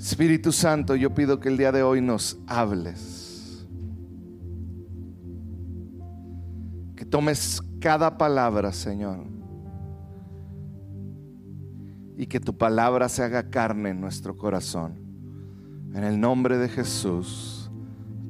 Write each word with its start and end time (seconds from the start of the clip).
Espíritu 0.00 0.50
Santo, 0.50 0.96
yo 0.96 1.14
pido 1.14 1.38
que 1.38 1.50
el 1.50 1.58
día 1.58 1.70
de 1.72 1.82
hoy 1.82 2.00
nos 2.00 2.38
hables. 2.46 3.66
Que 6.96 7.04
tomes 7.04 7.60
cada 7.80 8.16
palabra, 8.16 8.72
Señor. 8.72 9.26
Y 12.16 12.26
que 12.26 12.40
tu 12.40 12.56
palabra 12.56 13.10
se 13.10 13.22
haga 13.22 13.50
carne 13.50 13.90
en 13.90 14.00
nuestro 14.00 14.38
corazón. 14.38 14.94
En 15.94 16.02
el 16.02 16.18
nombre 16.18 16.56
de 16.56 16.70
Jesús. 16.70 17.70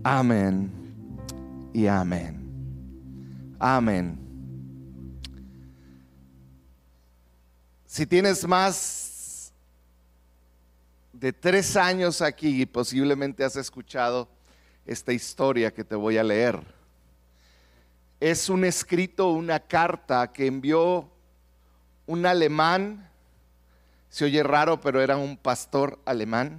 Amén 0.02 0.72
y 1.72 1.86
amén. 1.86 2.40
Amén. 3.60 4.18
Si 7.86 8.06
tienes 8.06 8.46
más 8.46 9.09
de 11.20 11.34
tres 11.34 11.76
años 11.76 12.22
aquí, 12.22 12.64
posiblemente 12.64 13.44
has 13.44 13.54
escuchado 13.56 14.26
esta 14.86 15.12
historia 15.12 15.70
que 15.70 15.84
te 15.84 15.94
voy 15.94 16.16
a 16.16 16.24
leer. 16.24 16.58
Es 18.18 18.48
un 18.48 18.64
escrito, 18.64 19.28
una 19.28 19.60
carta 19.60 20.32
que 20.32 20.46
envió 20.46 21.10
un 22.06 22.24
alemán, 22.24 23.06
se 24.08 24.24
oye 24.24 24.42
raro, 24.42 24.80
pero 24.80 25.02
era 25.02 25.18
un 25.18 25.36
pastor 25.36 25.98
alemán, 26.06 26.58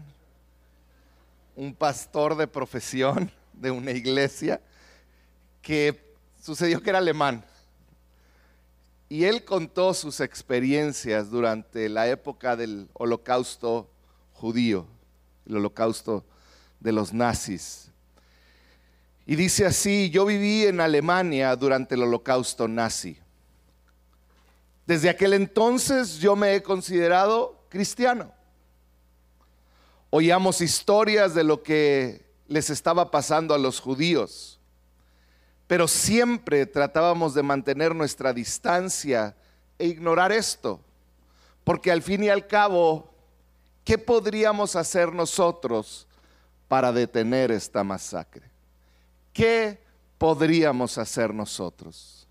un 1.55 1.73
pastor 1.73 2.35
de 2.35 2.45
profesión 2.45 3.31
de 3.53 3.71
una 3.71 3.89
iglesia, 3.89 4.61
que 5.63 5.99
sucedió 6.39 6.83
que 6.83 6.91
era 6.91 6.99
alemán. 6.99 7.43
Y 9.09 9.23
él 9.23 9.43
contó 9.43 9.95
sus 9.95 10.19
experiencias 10.19 11.31
durante 11.31 11.89
la 11.89 12.07
época 12.07 12.55
del 12.55 12.89
holocausto 12.93 13.89
judío, 14.41 14.87
el 15.45 15.57
holocausto 15.57 16.25
de 16.79 16.91
los 16.91 17.13
nazis. 17.13 17.91
Y 19.25 19.35
dice 19.35 19.65
así, 19.65 20.09
yo 20.09 20.25
viví 20.25 20.65
en 20.65 20.81
Alemania 20.81 21.55
durante 21.55 21.95
el 21.95 22.03
holocausto 22.03 22.67
nazi. 22.67 23.17
Desde 24.87 25.09
aquel 25.09 25.33
entonces 25.33 26.17
yo 26.17 26.35
me 26.35 26.55
he 26.55 26.63
considerado 26.63 27.63
cristiano. 27.69 28.33
Oíamos 30.09 30.59
historias 30.59 31.33
de 31.33 31.43
lo 31.43 31.63
que 31.63 32.25
les 32.47 32.69
estaba 32.69 33.11
pasando 33.11 33.53
a 33.53 33.59
los 33.59 33.79
judíos 33.79 34.57
pero 35.71 35.87
siempre 35.87 36.65
tratábamos 36.65 37.33
de 37.33 37.43
mantener 37.43 37.95
nuestra 37.95 38.33
distancia 38.33 39.37
e 39.79 39.87
ignorar 39.87 40.33
esto, 40.33 40.81
porque 41.63 41.93
al 41.93 42.01
fin 42.01 42.25
y 42.25 42.27
al 42.27 42.45
cabo, 42.45 43.10
¿qué 43.83 43.97
podríamos 43.97 44.75
hacer 44.75 45.13
nosotros 45.13 46.07
para 46.67 46.91
detener 46.91 47.51
esta 47.51 47.83
masacre? 47.83 48.43
¿Qué 49.33 49.79
podríamos 50.17 50.97
hacer 50.97 51.33
nosotros? 51.33 52.27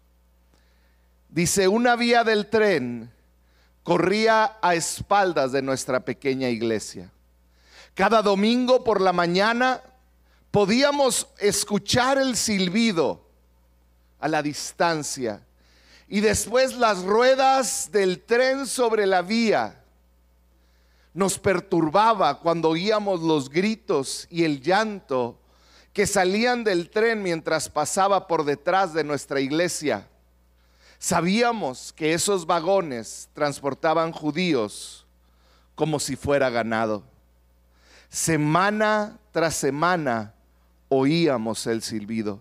Dice, 1.29 1.69
una 1.69 1.97
vía 1.97 2.25
del 2.25 2.49
tren 2.49 3.11
corría 3.83 4.59
a 4.61 4.75
espaldas 4.75 5.53
de 5.53 5.63
nuestra 5.63 6.01
pequeña 6.01 6.49
iglesia. 6.49 7.11
Cada 7.95 8.23
domingo 8.23 8.85
por 8.85 9.01
la 9.01 9.13
mañana 9.13 9.83
podíamos 10.51 11.29
escuchar 11.39 12.19
el 12.19 12.37
silbido 12.37 13.25
a 14.19 14.29
la 14.29 14.43
distancia. 14.43 15.43
Y 16.09 16.21
después 16.21 16.75
las 16.77 17.03
ruedas 17.03 17.91
del 17.93 18.23
tren 18.23 18.67
sobre 18.67 19.07
la 19.07 19.23
vía 19.23 19.80
nos 21.15 21.39
perturbaba 21.39 22.39
cuando 22.39 22.71
oíamos 22.71 23.21
los 23.21 23.49
gritos 23.51 24.27
y 24.31 24.45
el 24.45 24.61
llanto 24.61 25.39
que 25.93 26.07
salían 26.07 26.63
del 26.65 26.91
tren 26.91 27.23
mientras 27.23 27.69
pasaba 27.69 28.27
por 28.27 28.45
detrás 28.45 28.93
de 28.93 29.05
nuestra 29.05 29.41
iglesia. 29.41 30.09
Sabíamos 30.99 31.93
que 31.93 32.13
esos 32.13 32.47
vagones 32.47 33.29
transportaban 33.33 34.13
judíos 34.13 35.07
como 35.75 35.99
si 35.99 36.15
fuera 36.15 36.51
ganado. 36.51 37.03
Semana 38.09 39.19
tras 39.33 39.55
semana 39.57 40.35
oíamos 40.89 41.67
el 41.67 41.83
silbido 41.83 42.41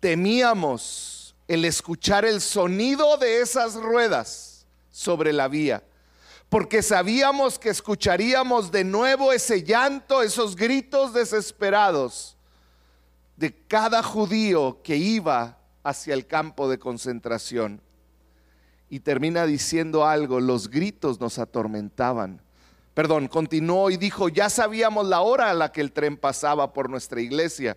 temíamos 0.00 1.34
el 1.48 1.64
escuchar 1.64 2.24
el 2.24 2.40
sonido 2.40 3.16
de 3.16 3.40
esas 3.40 3.74
ruedas 3.74 4.66
sobre 4.90 5.32
la 5.32 5.48
vía, 5.48 5.82
porque 6.48 6.82
sabíamos 6.82 7.58
que 7.58 7.70
escucharíamos 7.70 8.70
de 8.70 8.84
nuevo 8.84 9.32
ese 9.32 9.62
llanto, 9.62 10.22
esos 10.22 10.54
gritos 10.54 11.12
desesperados 11.12 12.36
de 13.36 13.52
cada 13.66 14.02
judío 14.02 14.80
que 14.82 14.96
iba 14.96 15.58
hacia 15.82 16.14
el 16.14 16.26
campo 16.26 16.68
de 16.68 16.78
concentración. 16.78 17.80
Y 18.88 19.00
termina 19.00 19.46
diciendo 19.46 20.06
algo, 20.06 20.40
los 20.40 20.70
gritos 20.70 21.20
nos 21.20 21.38
atormentaban. 21.38 22.40
Perdón, 22.94 23.28
continuó 23.28 23.90
y 23.90 23.96
dijo, 23.96 24.28
ya 24.28 24.48
sabíamos 24.48 25.06
la 25.06 25.20
hora 25.20 25.50
a 25.50 25.54
la 25.54 25.72
que 25.72 25.80
el 25.80 25.92
tren 25.92 26.16
pasaba 26.16 26.72
por 26.72 26.88
nuestra 26.88 27.20
iglesia 27.20 27.76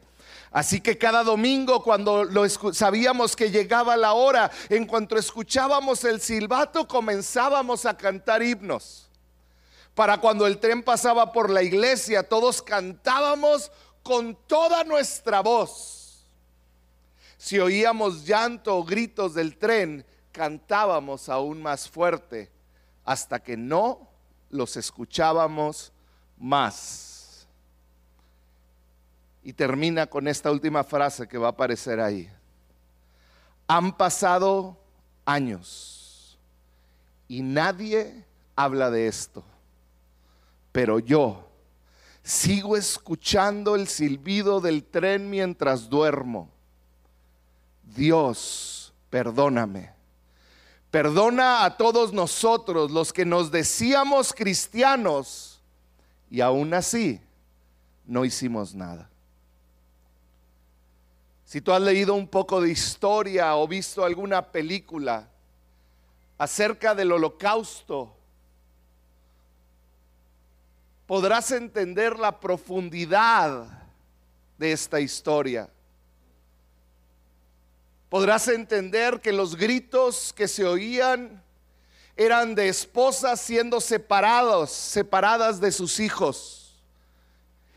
Así 0.51 0.81
que 0.81 0.97
cada 0.97 1.23
domingo 1.23 1.83
cuando 1.83 2.27
sabíamos 2.73 3.35
que 3.35 3.51
llegaba 3.51 3.95
la 3.97 4.13
hora, 4.13 4.49
en 4.69 4.85
cuanto 4.85 5.17
escuchábamos 5.17 6.03
el 6.03 6.21
silbato 6.21 6.87
comenzábamos 6.87 7.85
a 7.85 7.95
cantar 7.95 8.41
himnos. 8.41 9.09
Para 9.93 10.19
cuando 10.19 10.47
el 10.47 10.59
tren 10.59 10.81
pasaba 10.81 11.31
por 11.31 11.49
la 11.49 11.61
iglesia, 11.61 12.27
todos 12.27 12.61
cantábamos 12.61 13.71
con 14.01 14.35
toda 14.47 14.83
nuestra 14.83 15.41
voz. 15.41 16.25
Si 17.37 17.59
oíamos 17.59 18.25
llanto 18.25 18.77
o 18.77 18.83
gritos 18.83 19.33
del 19.33 19.57
tren, 19.57 20.05
cantábamos 20.31 21.29
aún 21.29 21.61
más 21.61 21.89
fuerte 21.89 22.51
hasta 23.05 23.39
que 23.39 23.57
no 23.57 24.07
los 24.49 24.77
escuchábamos 24.77 25.91
más. 26.37 27.08
Y 29.43 29.53
termina 29.53 30.07
con 30.07 30.27
esta 30.27 30.51
última 30.51 30.83
frase 30.83 31.27
que 31.27 31.37
va 31.37 31.47
a 31.47 31.51
aparecer 31.51 31.99
ahí. 31.99 32.29
Han 33.67 33.95
pasado 33.95 34.77
años 35.25 36.37
y 37.27 37.41
nadie 37.41 38.25
habla 38.55 38.89
de 38.89 39.07
esto, 39.07 39.43
pero 40.71 40.99
yo 40.99 41.49
sigo 42.23 42.75
escuchando 42.75 43.75
el 43.75 43.87
silbido 43.87 44.59
del 44.59 44.83
tren 44.83 45.29
mientras 45.29 45.89
duermo. 45.89 46.49
Dios, 47.95 48.93
perdóname. 49.09 49.93
Perdona 50.91 51.65
a 51.65 51.77
todos 51.77 52.13
nosotros 52.13 52.89
los 52.89 53.13
que 53.13 53.25
nos 53.25 53.51
decíamos 53.51 54.33
cristianos 54.33 55.61
y 56.31 56.41
aún 56.41 56.73
así 56.73 57.21
no 58.05 58.25
hicimos 58.25 58.73
nada. 58.73 59.09
Si 61.49 61.61
tú 61.61 61.73
has 61.73 61.81
leído 61.81 62.13
un 62.13 62.27
poco 62.27 62.61
de 62.61 62.69
historia 62.69 63.55
o 63.55 63.67
visto 63.67 64.05
alguna 64.05 64.51
película 64.51 65.27
acerca 66.37 66.93
del 66.93 67.11
holocausto, 67.11 68.15
podrás 71.07 71.49
entender 71.49 72.19
la 72.19 72.39
profundidad 72.39 73.65
de 74.59 74.71
esta 74.73 74.99
historia. 74.99 75.67
Podrás 78.09 78.47
entender 78.47 79.19
que 79.19 79.33
los 79.33 79.55
gritos 79.55 80.31
que 80.33 80.47
se 80.47 80.65
oían 80.65 81.41
eran 82.15 82.53
de 82.53 82.69
esposas 82.69 83.41
siendo 83.41 83.81
separados, 83.81 84.69
separadas 84.69 85.59
de 85.59 85.71
sus 85.71 85.99
hijos 85.99 86.68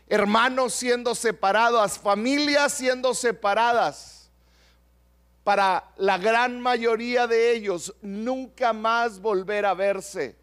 hermanos 0.07 0.73
siendo 0.73 1.15
separados, 1.15 1.97
familias 1.97 2.73
siendo 2.73 3.13
separadas. 3.13 4.29
Para 5.43 5.91
la 5.97 6.17
gran 6.17 6.59
mayoría 6.59 7.27
de 7.27 7.51
ellos, 7.51 7.93
nunca 8.01 8.71
más 8.71 9.19
volver 9.19 9.65
a 9.65 9.73
verse. 9.73 10.37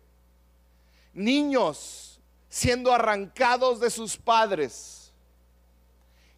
Niños 1.14 2.20
siendo 2.48 2.92
arrancados 2.92 3.80
de 3.80 3.90
sus 3.90 4.16
padres 4.16 5.12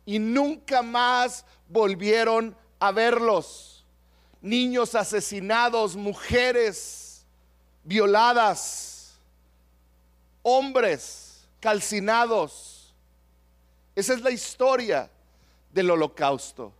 y 0.04 0.18
nunca 0.18 0.82
más 0.82 1.44
volvieron 1.68 2.56
a 2.78 2.92
verlos. 2.92 3.84
Niños 4.40 4.94
asesinados, 4.94 5.96
mujeres 5.96 7.24
violadas, 7.84 9.14
hombres 10.42 11.48
calcinados 11.60 12.71
esa 13.94 14.14
es 14.14 14.22
la 14.22 14.30
historia 14.30 15.10
del 15.72 15.90
holocausto. 15.90 16.72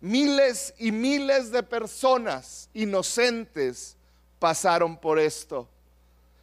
Miles 0.00 0.74
y 0.78 0.92
miles 0.92 1.50
de 1.52 1.62
personas 1.62 2.68
inocentes 2.72 3.96
pasaron 4.38 4.96
por 4.96 5.18
esto. 5.18 5.68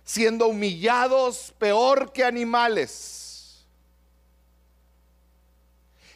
siendo 0.04 0.48
humillados 0.48 1.54
peor 1.58 2.14
que 2.14 2.24
animales. 2.24 3.66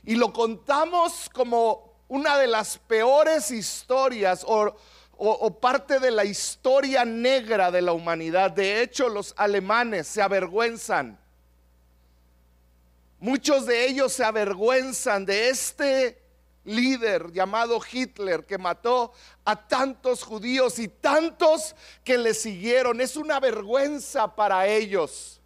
Y 0.05 0.15
lo 0.15 0.31
contamos 0.31 1.29
como 1.33 1.91
una 2.07 2.37
de 2.37 2.47
las 2.47 2.77
peores 2.77 3.51
historias 3.51 4.45
o, 4.47 4.73
o, 5.17 5.59
parte 5.59 5.99
de 5.99 6.09
la 6.09 6.23
historia 6.23 7.03
negra 7.03 7.69
de 7.69 7.81
la 7.81 7.91
humanidad. 7.91 8.51
De 8.51 8.81
hecho, 8.81 9.09
los 9.09 9.33
alemanes 9.35 10.07
se 10.07 10.21
avergüenzan. 10.21 11.19
Muchos 13.21 13.67
de 13.67 13.85
ellos 13.85 14.13
se 14.13 14.23
avergüenzan 14.23 15.27
de 15.27 15.49
este 15.49 16.19
líder 16.63 17.31
llamado 17.31 17.79
Hitler 17.91 18.47
que 18.47 18.57
mató 18.57 19.13
a 19.45 19.67
tantos 19.67 20.23
judíos 20.23 20.79
y 20.79 20.87
tantos 20.87 21.75
que 22.03 22.17
le 22.17 22.33
siguieron. 22.33 22.99
Es 22.99 23.15
una 23.15 23.39
vergüenza 23.39 24.35
para 24.35 24.65
ellos. 24.65 25.39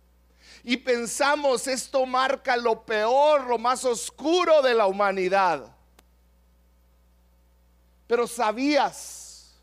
Y 0.64 0.78
pensamos, 0.78 1.68
esto 1.68 2.06
marca 2.06 2.56
lo 2.56 2.86
peor, 2.86 3.46
lo 3.46 3.58
más 3.58 3.84
oscuro 3.84 4.62
de 4.62 4.74
la 4.74 4.88
humanidad. 4.88 5.76
Pero 8.08 8.26
sabías 8.26 9.54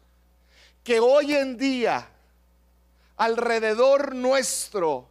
que 0.84 1.00
hoy 1.00 1.34
en 1.34 1.56
día 1.56 2.10
alrededor 3.16 4.14
nuestro 4.14 5.08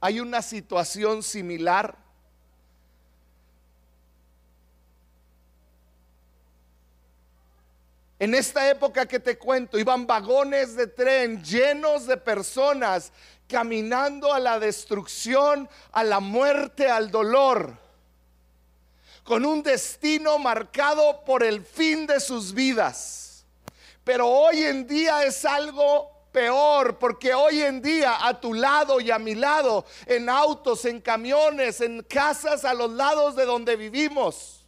hay 0.00 0.18
una 0.18 0.40
situación 0.40 1.22
similar. 1.22 2.01
En 8.22 8.34
esta 8.34 8.70
época 8.70 9.04
que 9.04 9.18
te 9.18 9.36
cuento, 9.36 9.80
iban 9.80 10.06
vagones 10.06 10.76
de 10.76 10.86
tren 10.86 11.42
llenos 11.42 12.06
de 12.06 12.16
personas 12.16 13.10
caminando 13.48 14.32
a 14.32 14.38
la 14.38 14.60
destrucción, 14.60 15.68
a 15.90 16.04
la 16.04 16.20
muerte, 16.20 16.88
al 16.88 17.10
dolor, 17.10 17.76
con 19.24 19.44
un 19.44 19.64
destino 19.64 20.38
marcado 20.38 21.24
por 21.24 21.42
el 21.42 21.64
fin 21.64 22.06
de 22.06 22.20
sus 22.20 22.54
vidas. 22.54 23.44
Pero 24.04 24.28
hoy 24.28 24.62
en 24.62 24.86
día 24.86 25.24
es 25.24 25.44
algo 25.44 26.28
peor, 26.30 27.00
porque 27.00 27.34
hoy 27.34 27.60
en 27.62 27.82
día 27.82 28.24
a 28.24 28.40
tu 28.40 28.54
lado 28.54 29.00
y 29.00 29.10
a 29.10 29.18
mi 29.18 29.34
lado, 29.34 29.84
en 30.06 30.28
autos, 30.28 30.84
en 30.84 31.00
camiones, 31.00 31.80
en 31.80 32.04
casas 32.04 32.64
a 32.64 32.72
los 32.72 32.92
lados 32.92 33.34
de 33.34 33.46
donde 33.46 33.74
vivimos, 33.74 34.61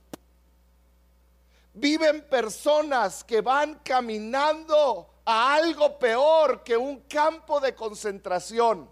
viven 1.75 2.23
personas 2.29 3.25
que 3.25 3.41
van 3.41 3.81
caminando 3.85 5.11
a 5.25 5.55
algo 5.55 5.99
peor 5.99 6.63
que 6.63 6.77
un 6.77 7.01
campo 7.01 7.61
de 7.61 7.75
concentración. 7.75 8.89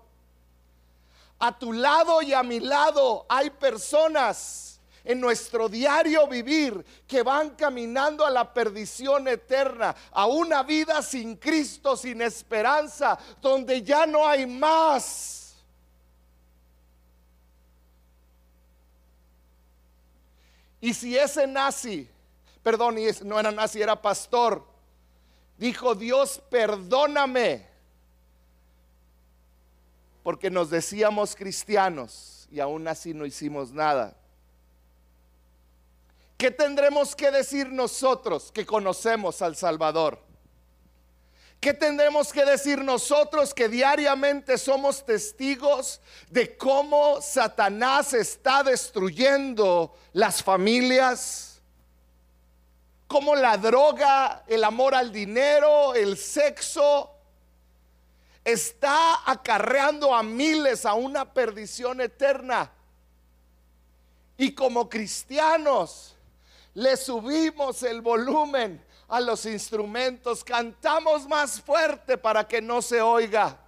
A 1.39 1.59
tu 1.59 1.73
lado 1.73 2.23
y 2.23 2.33
a 2.33 2.43
mi 2.43 2.61
lado 2.61 3.27
hay 3.29 3.51
personas 3.51 4.81
en 5.05 5.21
nuestro 5.21 5.69
diario 5.69 6.27
vivir 6.29 6.85
que 7.07 7.23
van 7.23 7.51
caminando 7.51 8.25
a 8.25 8.31
la 8.31 8.53
perdición 8.53 9.27
eterna, 9.27 9.95
a 10.13 10.27
una 10.27 10.63
vida 10.63 11.03
sin 11.03 11.37
Cristo, 11.37 11.97
sin 11.97 12.23
esperanza, 12.23 13.19
donde 13.41 13.83
ya 13.83 14.07
no 14.07 14.27
hay 14.27 14.47
más. 14.47 15.57
Y 20.81 20.95
si 20.95 21.17
ese 21.17 21.47
nazi, 21.47 22.09
perdón, 22.63 22.97
no 23.25 23.41
era 23.41 23.51
nazi, 23.51 23.83
era 23.83 24.01
pastor, 24.01 24.67
dijo, 25.59 25.95
Dios, 25.95 26.41
perdóname, 26.51 27.67
porque 30.23 30.51
nos 30.51 30.71
decíamos 30.71 31.35
cristianos 31.35 32.47
y 32.51 32.61
aún 32.61 32.87
así 32.87 33.13
no 33.15 33.27
hicimos 33.27 33.73
nada. 33.73 34.17
¿Qué 36.37 36.51
tendremos 36.51 37.15
que 37.15 37.31
decir 37.31 37.69
nosotros 37.71 38.51
que 38.53 38.67
conocemos 38.67 39.43
al 39.43 39.57
Salvador? 39.57 40.21
¿Qué 41.61 41.73
tendremos 41.73 42.33
que 42.33 42.45
decir 42.45 42.83
nosotros 42.83 43.55
que 43.55 43.69
diariamente 43.69 44.59
somos 44.59 45.07
testigos 45.07 46.01
de 46.29 46.57
cómo 46.57 47.23
Satanás 47.23 48.15
está 48.15 48.65
destruyendo 48.65 49.95
las 50.13 50.43
familias? 50.43 51.52
Cómo 53.13 53.37
la 53.37 53.59
droga, 53.59 54.43
el 54.47 54.65
amor 54.65 54.95
al 54.95 55.13
dinero, 55.13 55.95
el 55.95 56.17
sexo, 56.17 57.11
está 58.43 59.31
acarreando 59.31 60.15
a 60.15 60.23
miles 60.23 60.87
a 60.87 60.95
una 60.95 61.31
perdición 61.31 62.01
eterna. 62.01 62.73
Y 64.39 64.53
como 64.53 64.89
cristianos 64.89 66.17
le 66.73 66.97
subimos 66.97 67.83
el 67.83 68.01
volumen 68.01 68.83
a 69.09 69.21
los 69.21 69.45
instrumentos, 69.45 70.43
cantamos 70.43 71.29
más 71.29 71.61
fuerte 71.61 72.17
para 72.17 72.49
que 72.49 72.63
no 72.63 72.81
se 72.81 73.03
oiga. 73.03 73.59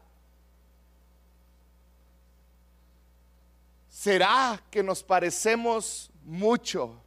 ¿Será 3.91 4.59
que 4.71 4.83
nos 4.83 5.03
parecemos 5.03 6.11
mucho 6.23 7.04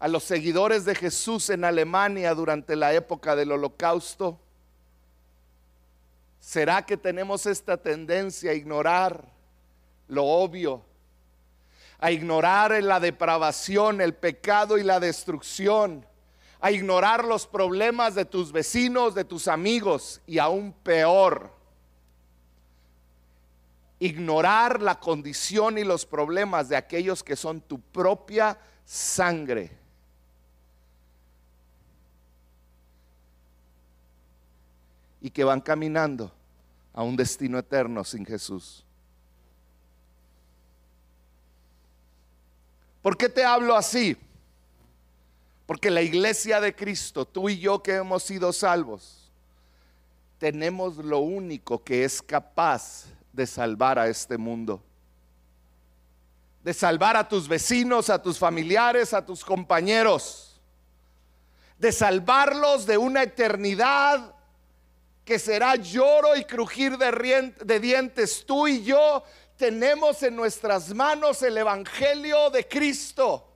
a 0.00 0.08
los 0.08 0.24
seguidores 0.24 0.84
de 0.84 0.96
Jesús 0.96 1.48
en 1.50 1.64
Alemania 1.64 2.34
durante 2.34 2.74
la 2.74 2.92
época 2.92 3.36
del 3.36 3.52
holocausto? 3.52 4.40
¿Será 6.40 6.84
que 6.84 6.96
tenemos 6.96 7.46
esta 7.46 7.76
tendencia 7.76 8.50
a 8.50 8.54
ignorar 8.54 9.24
lo 10.08 10.24
obvio? 10.24 10.82
a 12.00 12.10
ignorar 12.10 12.82
la 12.82 12.98
depravación, 12.98 14.00
el 14.00 14.14
pecado 14.14 14.78
y 14.78 14.82
la 14.82 14.98
destrucción, 14.98 16.06
a 16.60 16.70
ignorar 16.70 17.24
los 17.24 17.46
problemas 17.46 18.14
de 18.14 18.24
tus 18.24 18.52
vecinos, 18.52 19.14
de 19.14 19.24
tus 19.24 19.48
amigos 19.48 20.20
y 20.26 20.38
aún 20.38 20.72
peor, 20.72 21.52
ignorar 23.98 24.80
la 24.80 24.98
condición 24.98 25.76
y 25.76 25.84
los 25.84 26.06
problemas 26.06 26.70
de 26.70 26.76
aquellos 26.76 27.22
que 27.22 27.36
son 27.36 27.60
tu 27.60 27.78
propia 27.78 28.58
sangre. 28.86 29.79
Y 35.20 35.30
que 35.30 35.44
van 35.44 35.60
caminando 35.60 36.32
a 36.92 37.02
un 37.02 37.16
destino 37.16 37.58
eterno 37.58 38.04
sin 38.04 38.24
Jesús. 38.24 38.84
¿Por 43.02 43.16
qué 43.16 43.28
te 43.28 43.44
hablo 43.44 43.76
así? 43.76 44.16
Porque 45.66 45.90
la 45.90 46.02
iglesia 46.02 46.60
de 46.60 46.74
Cristo, 46.74 47.24
tú 47.24 47.48
y 47.48 47.58
yo 47.58 47.82
que 47.82 47.94
hemos 47.94 48.22
sido 48.22 48.52
salvos, 48.52 49.30
tenemos 50.38 50.96
lo 50.96 51.18
único 51.20 51.82
que 51.82 52.04
es 52.04 52.20
capaz 52.20 53.04
de 53.32 53.46
salvar 53.46 53.98
a 53.98 54.08
este 54.08 54.36
mundo. 54.36 54.82
De 56.64 56.74
salvar 56.74 57.16
a 57.16 57.28
tus 57.28 57.46
vecinos, 57.46 58.10
a 58.10 58.20
tus 58.20 58.38
familiares, 58.38 59.14
a 59.14 59.24
tus 59.24 59.44
compañeros. 59.44 60.60
De 61.78 61.92
salvarlos 61.92 62.84
de 62.84 62.98
una 62.98 63.22
eternidad 63.22 64.34
que 65.30 65.38
será 65.38 65.76
lloro 65.76 66.34
y 66.34 66.44
crujir 66.44 66.98
de, 66.98 67.78
dientes. 67.78 68.44
Tú 68.44 68.66
y 68.66 68.82
yo 68.82 69.22
tenemos 69.56 70.24
en 70.24 70.34
nuestras 70.34 70.92
manos 70.92 71.40
el 71.42 71.56
Evangelio 71.56 72.50
de 72.50 72.66
Cristo. 72.66 73.46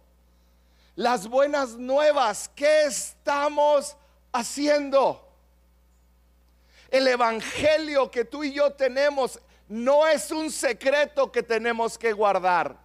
Las 0.95 1.27
buenas 1.27 1.71
nuevas, 1.71 2.49
¿qué 2.55 2.83
estamos 2.83 3.97
haciendo? 4.33 5.29
El 6.93 7.09
Evangelio 7.09 8.09
que 8.09 8.25
tú 8.25 8.45
y 8.45 8.53
yo 8.53 8.73
tenemos 8.75 9.41
no 9.67 10.07
es 10.07 10.31
un 10.31 10.53
secreto 10.53 11.33
que 11.33 11.43
tenemos 11.43 11.99
que 11.99 12.13
guardar. 12.13 12.77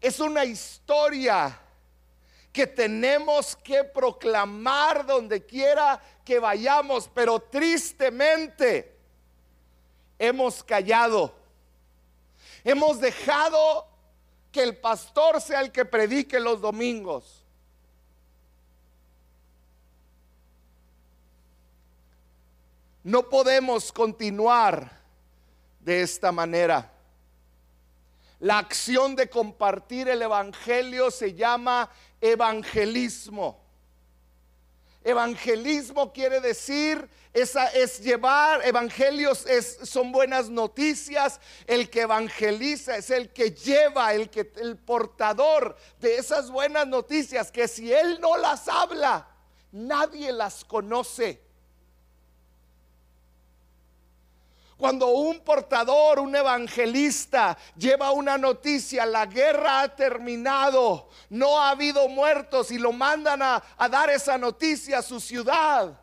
Es 0.00 0.20
una 0.20 0.46
historia 0.46 1.60
que 2.52 2.66
tenemos 2.66 3.56
que 3.56 3.82
proclamar 3.84 5.06
donde 5.06 5.44
quiera 5.44 6.00
que 6.24 6.38
vayamos, 6.38 7.08
pero 7.14 7.40
tristemente 7.40 8.94
hemos 10.18 10.62
callado 10.62 11.42
Hemos 12.64 13.00
dejado 13.00 13.86
que 14.52 14.62
el 14.62 14.76
pastor 14.76 15.40
sea 15.40 15.60
el 15.60 15.72
que 15.72 15.84
predique 15.84 16.38
los 16.38 16.60
domingos. 16.60 17.44
No 23.02 23.28
podemos 23.28 23.90
continuar 23.90 25.00
de 25.80 26.02
esta 26.02 26.30
manera. 26.30 26.91
La 28.42 28.58
acción 28.58 29.14
de 29.14 29.30
compartir 29.30 30.08
el 30.08 30.20
Evangelio 30.20 31.12
se 31.12 31.32
llama 31.32 31.88
evangelismo. 32.20 33.62
Evangelismo 35.04 36.12
quiere 36.12 36.40
decir 36.40 37.08
es 37.32 38.00
llevar 38.00 38.66
evangelios 38.66 39.46
es, 39.46 39.78
son 39.84 40.10
buenas 40.10 40.50
noticias. 40.50 41.40
El 41.68 41.88
que 41.88 42.00
evangeliza 42.00 42.96
es 42.96 43.10
el 43.10 43.32
que 43.32 43.52
lleva, 43.52 44.12
el 44.12 44.28
que 44.28 44.52
el 44.56 44.76
portador 44.76 45.76
de 46.00 46.16
esas 46.16 46.50
buenas 46.50 46.88
noticias 46.88 47.52
que 47.52 47.68
si 47.68 47.92
él 47.92 48.18
no 48.20 48.36
las 48.36 48.66
habla, 48.66 49.28
nadie 49.70 50.32
las 50.32 50.64
conoce. 50.64 51.40
Cuando 54.82 55.06
un 55.10 55.38
portador, 55.38 56.18
un 56.18 56.34
evangelista 56.34 57.56
lleva 57.76 58.10
una 58.10 58.36
noticia, 58.36 59.06
la 59.06 59.26
guerra 59.26 59.82
ha 59.82 59.94
terminado, 59.94 61.08
no 61.30 61.60
ha 61.60 61.70
habido 61.70 62.08
muertos 62.08 62.72
y 62.72 62.78
lo 62.78 62.90
mandan 62.90 63.42
a, 63.42 63.62
dar 63.88 64.10
esa 64.10 64.36
noticia 64.38 64.98
a 64.98 65.02
su 65.02 65.20
ciudad. 65.20 65.96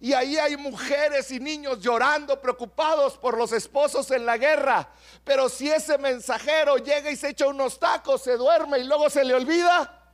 Y 0.00 0.14
ahí 0.14 0.36
hay 0.36 0.56
mujeres 0.56 1.30
y 1.30 1.38
niños 1.38 1.78
llorando, 1.78 2.42
preocupados 2.42 3.16
por 3.18 3.38
los 3.38 3.52
esposos 3.52 4.10
en 4.10 4.26
la 4.26 4.36
guerra. 4.36 4.88
Pero 5.22 5.48
si 5.48 5.70
ese 5.70 5.96
mensajero 5.96 6.78
llega 6.78 7.12
y 7.12 7.16
se 7.16 7.28
echa 7.28 7.46
unos 7.46 7.78
tacos, 7.78 8.20
se 8.20 8.36
duerme 8.36 8.80
y 8.80 8.82
luego 8.84 9.08
se 9.10 9.22
le 9.22 9.32
olvida, 9.32 10.10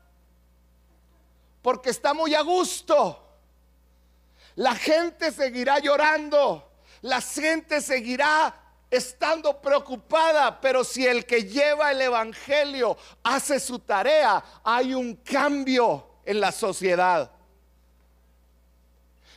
porque 1.62 1.89
está 1.89 2.12
muy 2.12 2.35
a 2.35 2.43
gusto. 2.43 3.27
La 4.57 4.75
gente 4.75 5.33
seguirá 5.33 5.79
llorando 5.79 6.70
la 7.02 7.21
gente 7.21 7.80
seguirá 7.80 8.54
estando 8.90 9.61
preocupada, 9.61 10.61
pero 10.61 10.83
si 10.83 11.07
el 11.07 11.25
que 11.25 11.45
lleva 11.45 11.92
el 11.92 12.00
Evangelio 12.00 12.97
hace 13.23 13.61
su 13.61 13.78
tarea, 13.78 14.42
hay 14.64 14.95
un 14.95 15.14
cambio 15.16 16.07
en 16.25 16.40
la 16.40 16.52
sociedad. 16.52 17.30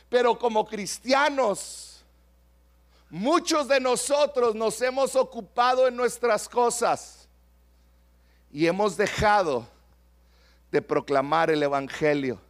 Pero 0.08 0.38
como 0.38 0.66
cristianos, 0.66 2.04
muchos 3.08 3.68
de 3.68 3.80
nosotros 3.80 4.54
nos 4.54 4.80
hemos 4.82 5.14
ocupado 5.14 5.86
en 5.86 5.96
nuestras 5.96 6.48
cosas 6.48 7.28
y 8.52 8.66
hemos 8.66 8.96
dejado 8.96 9.66
de 10.70 10.82
proclamar 10.82 11.50
el 11.50 11.62
Evangelio. 11.62 12.40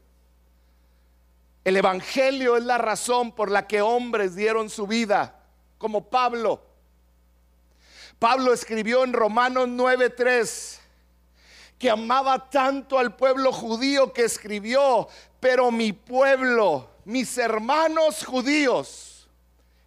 El 1.65 1.79
Evangelio 1.79 2.59
es 2.59 2.65
la 2.65 2.77
razón 2.77 3.33
por 3.33 3.51
la 3.51 3.67
que 3.67 3.81
hombres 3.81 4.37
dieron 4.37 4.69
su 4.69 4.87
vida, 4.87 5.41
como 5.79 6.11
Pablo. 6.11 6.63
Pablo 8.19 8.53
escribió 8.53 9.03
en 9.03 9.15
Romanos 9.15 9.69
9:3 9.69 10.81
que 11.79 11.91
amaba 11.91 12.51
tanto 12.51 12.99
al 12.99 13.17
pueblo 13.17 13.51
judío 13.51 14.13
que 14.13 14.25
escribió, 14.25 15.09
pero 15.41 15.71
mi 15.71 15.93
pueblo, 15.93 16.91
mis 17.05 17.37
hermanos 17.39 18.25
judíos. 18.25 19.29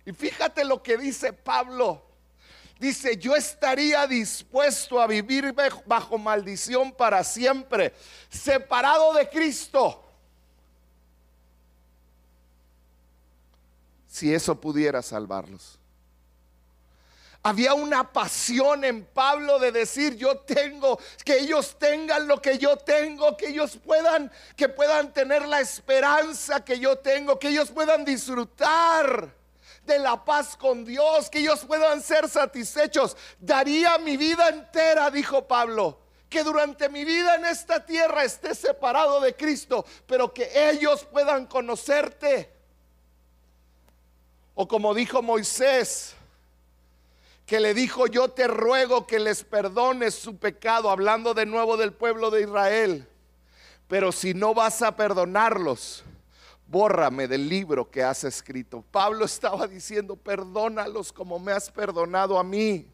Y 0.05 0.13
fíjate 0.13 0.65
lo 0.65 0.81
que 0.81 0.97
dice 0.97 1.31
Pablo. 1.31 2.03
Dice, 2.79 3.17
yo 3.17 3.35
estaría 3.35 4.05
dispuesto 4.05 5.01
a 5.01 5.07
vivir 5.07 5.55
bajo 5.85 6.17
maldición 6.17 6.91
para 6.91 7.23
siempre, 7.23 7.93
separado 8.29 9.13
de 9.13 9.27
Cristo 9.29 10.06
si 14.17 14.33
eso 14.33 14.59
pudiera 14.59 15.03
salvarlos. 15.03 15.77
Había 17.43 17.75
una 17.75 18.11
pasión 18.11 18.83
en 18.83 19.05
Pablo 19.05 19.59
de 19.59 19.71
decir, 19.71 20.15
yo 20.15 20.39
tengo, 20.39 20.99
que 21.23 21.37
ellos 21.37 21.77
tengan 21.77 22.27
lo 22.27 22.41
que 22.41 22.57
yo 22.57 22.77
tengo, 22.77 23.37
que 23.37 23.49
ellos 23.49 23.77
puedan, 23.85 24.31
que 24.55 24.69
puedan 24.69 25.13
tener 25.13 25.47
la 25.47 25.61
esperanza 25.61 26.65
que 26.65 26.79
yo 26.79 26.97
tengo, 26.97 27.37
que 27.37 27.49
ellos 27.49 27.69
puedan 27.69 28.03
disfrutar 28.03 29.31
de 29.85 29.99
la 29.99 30.25
paz 30.25 30.57
con 30.57 30.83
Dios, 30.83 31.29
que 31.29 31.39
ellos 31.39 31.63
puedan 31.63 32.01
ser 32.01 32.27
satisfechos. 32.27 33.15
Daría 33.39 33.99
mi 33.99 34.17
vida 34.17 34.49
entera, 34.49 35.11
dijo 35.11 35.47
Pablo, 35.47 35.99
que 36.27 36.43
durante 36.43 36.89
mi 36.89 37.05
vida 37.05 37.35
en 37.35 37.45
esta 37.45 37.85
tierra 37.85 38.23
esté 38.23 38.55
separado 38.55 39.21
de 39.21 39.35
Cristo, 39.35 39.85
pero 40.07 40.33
que 40.33 40.49
ellos 40.71 41.05
puedan 41.05 41.45
conocerte 41.45 42.56
o 44.59 44.67
como 44.67 44.95
dijo 44.95 45.21
Moisés, 45.21 46.15
que 47.45 47.59
le 47.59 47.75
dijo, 47.75 48.07
yo 48.07 48.29
te 48.29 48.47
ruego 48.47 49.05
que 49.05 49.19
les 49.19 49.43
perdones 49.43 50.15
su 50.15 50.37
pecado, 50.37 50.89
hablando 50.89 51.35
de 51.35 51.45
nuevo 51.45 51.77
del 51.77 51.93
pueblo 51.93 52.31
de 52.31 52.41
Israel. 52.41 53.07
Pero 53.87 54.11
si 54.11 54.33
no 54.33 54.55
vas 54.55 54.81
a 54.81 54.95
perdonarlos, 54.95 56.03
bórrame 56.65 57.27
del 57.27 57.47
libro 57.47 57.91
que 57.91 58.03
has 58.03 58.23
escrito. 58.23 58.83
Pablo 58.89 59.25
estaba 59.25 59.67
diciendo, 59.67 60.15
perdónalos 60.15 61.13
como 61.13 61.37
me 61.37 61.51
has 61.51 61.69
perdonado 61.69 62.39
a 62.39 62.43
mí. 62.43 62.87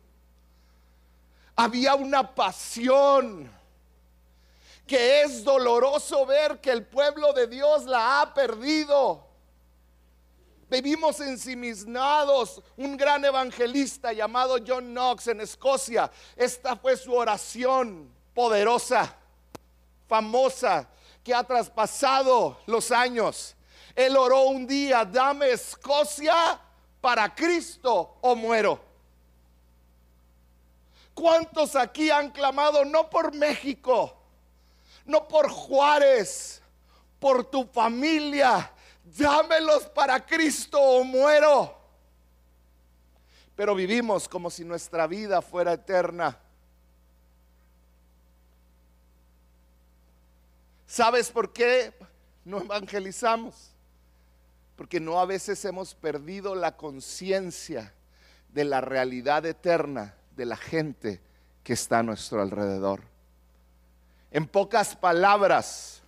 Había 1.55 1.95
una 1.95 2.35
pasión 2.35 3.49
que 4.85 5.21
es 5.21 5.45
doloroso 5.45 6.25
ver 6.25 6.59
que 6.59 6.71
el 6.71 6.85
pueblo 6.85 7.31
de 7.31 7.47
Dios 7.47 7.85
la 7.85 8.19
ha 8.21 8.33
perdido. 8.33 9.32
Vivimos 10.73 11.19
ensimismados. 11.19 12.59
Un 12.77 12.97
gran 12.97 13.23
evangelista 13.23 14.11
llamado 14.11 14.57
John 14.65 14.85
Knox 14.91 15.27
en 15.27 15.41
Escocia. 15.41 16.09
Esta 16.35 16.75
fue 16.75 16.97
su 16.97 17.13
oración 17.13 18.11
poderosa, 18.33 19.15
famosa, 20.07 20.89
que 21.23 21.31
ha 21.31 21.43
traspasado 21.43 22.57
los 22.65 22.89
años. 22.89 23.55
Él 23.95 24.17
oró 24.17 24.45
un 24.45 24.65
día, 24.65 25.05
dame 25.05 25.51
Escocia 25.51 26.59
para 26.99 27.35
Cristo 27.35 28.17
o 28.21 28.35
muero. 28.35 28.83
¿Cuántos 31.13 31.75
aquí 31.75 32.09
han 32.09 32.31
clamado 32.31 32.83
no 32.83 33.11
por 33.11 33.31
México, 33.35 34.17
no 35.05 35.27
por 35.27 35.51
Juárez, 35.51 36.63
por 37.19 37.43
tu 37.43 37.63
familia, 37.67 38.72
Dámelos 39.03 39.83
para 39.89 40.25
Cristo 40.25 40.79
o 40.79 41.03
muero. 41.03 41.77
Pero 43.55 43.75
vivimos 43.75 44.27
como 44.27 44.49
si 44.49 44.63
nuestra 44.63 45.07
vida 45.07 45.41
fuera 45.41 45.73
eterna. 45.73 46.37
¿Sabes 50.85 51.31
por 51.31 51.51
qué 51.51 51.91
no 52.45 52.61
evangelizamos? 52.61 53.71
Porque 54.75 54.99
no 54.99 55.19
a 55.19 55.25
veces 55.25 55.65
hemos 55.65 55.95
perdido 55.95 56.53
la 56.53 56.77
conciencia 56.77 57.93
de 58.49 58.63
la 58.63 58.79
realidad 58.79 59.43
eterna 59.45 60.15
de 60.35 60.45
la 60.45 60.55
gente 60.55 61.19
que 61.63 61.73
está 61.73 61.99
a 61.99 62.03
nuestro 62.03 62.43
alrededor. 62.43 63.01
En 64.29 64.47
pocas 64.47 64.95
palabras, 64.95 66.02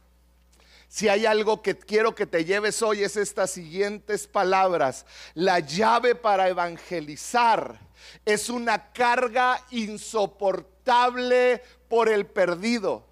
si 0.96 1.10
hay 1.10 1.26
algo 1.26 1.62
que 1.62 1.78
quiero 1.78 2.16
que 2.16 2.26
te 2.26 2.46
lleves 2.46 2.82
hoy 2.82 3.04
es 3.04 3.18
estas 3.18 3.52
siguientes 3.52 4.28
palabras. 4.28 5.06
La 5.34 5.60
llave 5.60 6.16
para 6.16 6.48
evangelizar 6.48 7.78
es 8.24 8.48
una 8.48 8.94
carga 8.94 9.62
insoportable 9.72 11.62
por 11.90 12.08
el 12.08 12.26
perdido. 12.26 13.06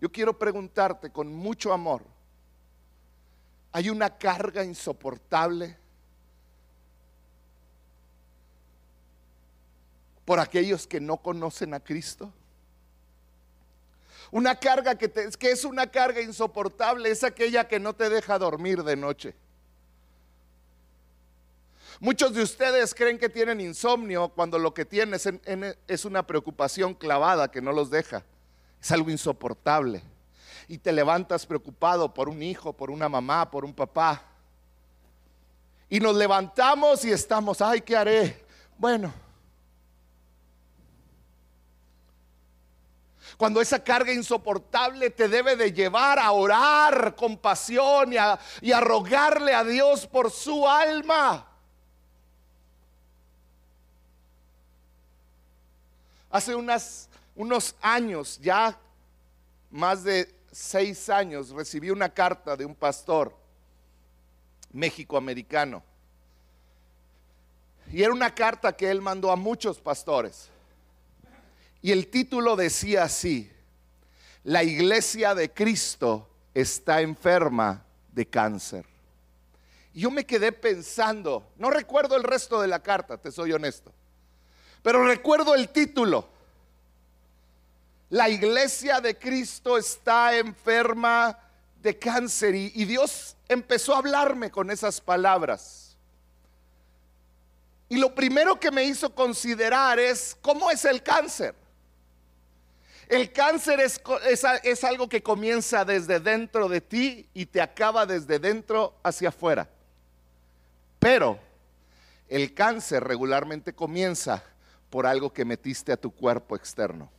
Yo 0.00 0.10
quiero 0.10 0.36
preguntarte 0.36 1.10
con 1.10 1.32
mucho 1.32 1.72
amor, 1.72 2.02
¿hay 3.70 3.88
una 3.88 4.18
carga 4.18 4.64
insoportable 4.64 5.76
por 10.24 10.40
aquellos 10.40 10.84
que 10.88 10.98
no 10.98 11.18
conocen 11.18 11.74
a 11.74 11.78
Cristo? 11.78 12.32
Una 14.30 14.54
carga 14.54 14.94
que, 14.96 15.10
que 15.10 15.50
es 15.50 15.64
una 15.64 15.86
carga 15.88 16.20
insoportable, 16.20 17.10
es 17.10 17.24
aquella 17.24 17.66
que 17.66 17.80
no 17.80 17.94
te 17.94 18.08
deja 18.08 18.38
dormir 18.38 18.82
de 18.84 18.96
noche. 18.96 19.34
Muchos 22.02 22.32
de 22.32 22.42
ustedes 22.42 22.94
creen 22.94 23.18
que 23.18 23.28
tienen 23.28 23.60
insomnio 23.60 24.30
cuando 24.30 24.58
lo 24.58 24.72
que 24.72 24.86
tienen 24.86 25.20
es, 25.86 26.04
una 26.06 26.26
preocupación 26.26 26.94
clavada 26.94 27.50
que 27.50 27.60
no 27.60 27.72
los 27.72 27.90
deja. 27.90 28.24
Es 28.80 28.90
algo 28.90 29.10
insoportable. 29.10 30.02
Y 30.66 30.78
te 30.78 30.92
levantas 30.92 31.44
preocupado 31.44 32.14
por 32.14 32.30
un 32.30 32.42
hijo, 32.42 32.72
por 32.72 32.90
una 32.90 33.06
mamá, 33.10 33.50
por 33.50 33.66
un 33.66 33.74
papá. 33.74 34.22
Y 35.90 36.00
nos 36.00 36.16
levantamos 36.16 37.04
y 37.04 37.12
estamos, 37.12 37.60
ay, 37.60 37.82
¿qué 37.82 37.94
haré? 37.94 38.46
Bueno, 38.78 39.12
cuando 43.40 43.62
esa 43.62 43.82
carga 43.82 44.12
insoportable 44.12 45.08
te 45.08 45.26
debe 45.26 45.56
de 45.56 45.72
llevar 45.72 46.18
a 46.18 46.30
orar 46.30 47.16
con 47.16 47.38
pasión 47.38 48.12
y 48.12 48.18
a, 48.18 48.80
rogarle 48.82 49.54
a 49.54 49.64
Dios 49.64 50.06
por 50.06 50.30
su 50.30 50.68
alma. 50.68 51.48
Hace 56.28 56.54
unos 56.54 57.74
años, 57.80 58.38
ya 58.42 58.78
más 59.70 60.04
de 60.04 60.30
seis 60.52 61.08
años 61.08 61.48
recibí 61.48 61.88
una 61.88 62.10
carta 62.10 62.54
de 62.58 62.66
un 62.66 62.74
pastor 62.74 63.34
mexicoamericano. 64.70 65.82
Y 67.90 68.02
era 68.02 68.12
una 68.12 68.34
carta 68.34 68.76
que 68.76 68.90
él 68.90 69.00
mandó 69.00 69.30
a 69.30 69.36
muchos 69.36 69.78
pastores. 69.78 70.50
Y 71.82 71.92
el 71.92 72.08
título 72.08 72.56
decía 72.56 73.04
así, 73.04 73.50
la 74.44 74.62
iglesia 74.62 75.34
de 75.34 75.52
Cristo 75.52 76.28
está 76.54 77.00
enferma 77.00 77.84
de 78.12 78.26
cáncer. 78.26 78.84
Y 79.92 80.00
yo 80.00 80.10
me 80.10 80.26
quedé 80.26 80.52
pensando, 80.52 81.52
no 81.56 81.70
recuerdo 81.70 82.16
el 82.16 82.22
resto 82.22 82.60
de 82.60 82.68
la 82.68 82.82
carta, 82.82 83.18
te 83.18 83.32
soy 83.32 83.52
honesto, 83.52 83.92
pero 84.82 85.04
recuerdo 85.06 85.54
el 85.54 85.70
título. 85.70 86.28
La 88.10 88.28
iglesia 88.28 89.00
de 89.00 89.16
Cristo 89.18 89.78
está 89.78 90.36
enferma 90.36 91.38
de 91.80 91.98
cáncer 91.98 92.54
y, 92.54 92.72
y 92.74 92.84
Dios 92.84 93.36
empezó 93.48 93.94
a 93.94 93.98
hablarme 93.98 94.50
con 94.50 94.70
esas 94.70 95.00
palabras. 95.00 95.96
Y 97.88 97.96
lo 97.96 98.14
primero 98.14 98.58
que 98.58 98.70
me 98.70 98.84
hizo 98.84 99.14
considerar 99.14 99.98
es 99.98 100.36
cómo 100.40 100.70
es 100.70 100.84
el 100.84 101.02
cáncer. 101.02 101.54
El 103.10 103.32
cáncer 103.32 103.80
es, 103.80 104.00
es, 104.62 104.84
algo 104.84 105.08
que 105.08 105.20
comienza 105.20 105.84
desde 105.84 106.20
dentro 106.20 106.68
de 106.68 106.80
ti 106.80 107.28
y 107.34 107.44
te 107.44 107.60
acaba 107.60 108.06
desde 108.06 108.38
dentro 108.38 108.94
hacia 109.02 109.30
afuera. 109.30 109.68
Pero 111.00 111.36
el 112.28 112.54
cáncer 112.54 113.02
regularmente 113.02 113.74
comienza 113.74 114.44
por 114.90 115.08
algo 115.08 115.32
que 115.32 115.44
metiste 115.44 115.90
a 115.90 115.96
tu 115.96 116.12
cuerpo 116.12 116.54
externo. 116.54 117.10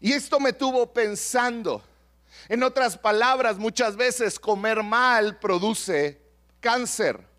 Y 0.00 0.14
esto 0.14 0.40
me 0.40 0.54
tuvo 0.54 0.90
pensando. 0.90 1.82
En 2.48 2.62
otras 2.62 2.96
palabras, 2.96 3.58
muchas 3.58 3.96
veces 3.96 4.40
comer 4.40 4.82
mal 4.82 5.38
produce 5.38 6.18
cáncer. 6.58 7.29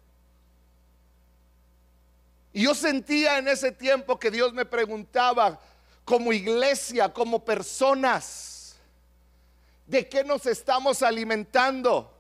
Y 2.54 2.64
yo 2.64 2.76
sentía 2.76 3.38
en 3.38 3.48
ese 3.48 3.72
tiempo 3.72 4.20
que 4.20 4.32
Dios 4.32 4.54
me 4.54 4.66
preguntaba, 4.66 5.60
como 6.04 6.34
iglesia, 6.34 7.14
como 7.14 7.46
personas, 7.46 8.76
¿de 9.86 10.08
qué 10.10 10.24
nos 10.24 10.46
estamos 10.46 11.04
alimentando? 11.04 12.12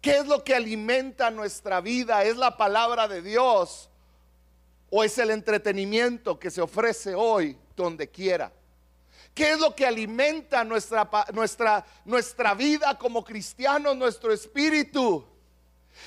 ¿Qué 0.00 0.18
es 0.18 0.26
lo 0.26 0.44
que 0.44 0.54
alimenta 0.54 1.30
nuestra 1.30 1.80
vida? 1.80 2.24
¿Es 2.24 2.36
la 2.36 2.56
palabra 2.56 3.08
de 3.08 3.22
Dios 3.22 3.90
o 4.90 5.02
es 5.02 5.18
el 5.18 5.30
entretenimiento 5.30 6.38
que 6.38 6.50
se 6.50 6.60
ofrece 6.60 7.14
hoy 7.14 7.58
donde 7.76 8.08
quiera? 8.08 8.52
¿Qué 9.34 9.52
es 9.52 9.58
lo 9.58 9.74
que 9.74 9.84
alimenta 9.84 10.62
nuestra, 10.62 11.10
nuestra, 11.32 11.84
nuestra 12.04 12.54
vida 12.54 12.96
como 12.96 13.24
cristianos, 13.24 13.96
nuestro 13.96 14.32
espíritu? 14.32 15.26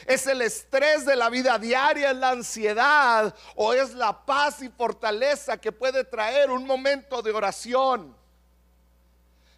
¿Es 0.06 0.28
el 0.28 0.42
estrés 0.42 1.06
de 1.06 1.16
la 1.16 1.30
vida 1.30 1.58
diaria, 1.58 2.12
es 2.12 2.18
la 2.18 2.30
ansiedad 2.30 3.34
o 3.56 3.74
es 3.74 3.94
la 3.94 4.26
paz 4.26 4.62
y 4.62 4.70
fortaleza 4.70 5.58
que 5.58 5.72
puede 5.72 6.04
traer 6.04 6.52
un 6.52 6.66
momento 6.66 7.22
de 7.22 7.32
oración? 7.32 8.16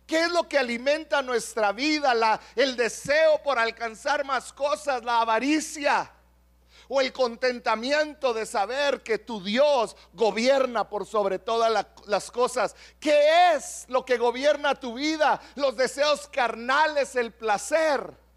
¿Qué 0.05 0.23
es 0.23 0.31
lo 0.31 0.47
que 0.47 0.57
alimenta 0.57 1.21
nuestra 1.21 1.71
vida? 1.71 2.13
La, 2.15 2.39
el 2.55 2.75
deseo 2.75 3.43
por 3.43 3.59
alcanzar 3.59 4.25
más 4.25 4.51
cosas, 4.51 5.03
la 5.03 5.21
avaricia 5.21 6.11
o 6.87 6.99
el 6.99 7.13
contentamiento 7.13 8.33
de 8.33 8.47
saber 8.47 9.03
que 9.03 9.19
tu 9.19 9.43
Dios 9.43 9.95
gobierna 10.13 10.89
por 10.89 11.05
sobre 11.05 11.37
todas 11.37 11.85
las 12.07 12.31
cosas. 12.31 12.75
¿Qué 12.99 13.53
es 13.53 13.85
lo 13.87 14.03
que 14.03 14.17
gobierna 14.17 14.73
tu 14.73 14.95
vida? 14.95 15.39
Los 15.53 15.77
deseos 15.77 16.27
carnales, 16.27 17.15
el 17.15 17.31
placer 17.31 18.28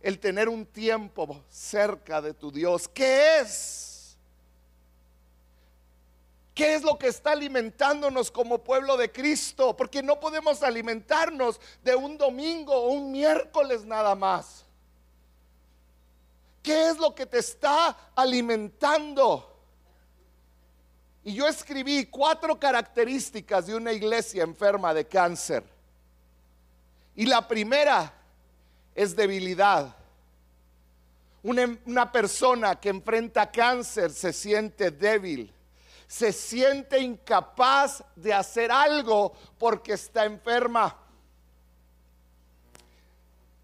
el 0.00 0.18
tener 0.18 0.48
un 0.48 0.66
tiempo 0.66 1.44
cerca 1.48 2.20
de 2.20 2.34
tu 2.34 2.50
Dios. 2.50 2.88
¿Qué 2.88 3.38
es? 3.40 4.16
¿Qué 6.54 6.74
es 6.74 6.82
lo 6.82 6.98
que 6.98 7.06
está 7.06 7.32
alimentándonos 7.32 8.30
como 8.30 8.58
pueblo 8.58 8.96
de 8.96 9.10
Cristo? 9.10 9.76
Porque 9.76 10.02
no 10.02 10.20
podemos 10.20 10.62
alimentarnos 10.62 11.60
de 11.82 11.94
un 11.94 12.18
domingo 12.18 12.74
o 12.74 12.90
un 12.90 13.12
miércoles 13.12 13.84
nada 13.84 14.14
más. 14.14 14.66
¿Qué 16.62 16.90
es 16.90 16.98
lo 16.98 17.14
que 17.14 17.24
te 17.24 17.38
está 17.38 17.96
alimentando? 18.14 19.46
Y 21.24 21.34
yo 21.34 21.48
escribí 21.48 22.06
cuatro 22.06 22.58
características 22.58 23.66
de 23.66 23.74
una 23.74 23.92
iglesia 23.92 24.42
enferma 24.42 24.92
de 24.92 25.06
cáncer. 25.06 25.64
Y 27.14 27.26
la 27.26 27.46
primera 27.46 28.19
es 29.00 29.16
debilidad. 29.16 29.96
Una, 31.42 32.12
persona 32.12 32.78
que 32.78 32.90
enfrenta 32.90 33.50
cáncer 33.50 34.10
se 34.10 34.30
siente 34.30 34.90
débil, 34.90 35.50
se 36.06 36.34
siente 36.34 36.98
incapaz 36.98 38.04
de 38.14 38.34
hacer 38.34 38.70
algo 38.70 39.32
porque 39.56 39.94
está 39.94 40.26
enferma. 40.26 40.94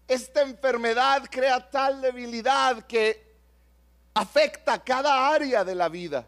Esta 0.07 0.41
enfermedad 0.41 1.27
crea 1.29 1.69
tal 1.69 2.01
debilidad 2.01 2.87
que 2.87 3.23
afecta 4.15 4.83
cada 4.83 5.29
área 5.29 5.63
de 5.63 5.75
la 5.75 5.87
vida. 5.87 6.25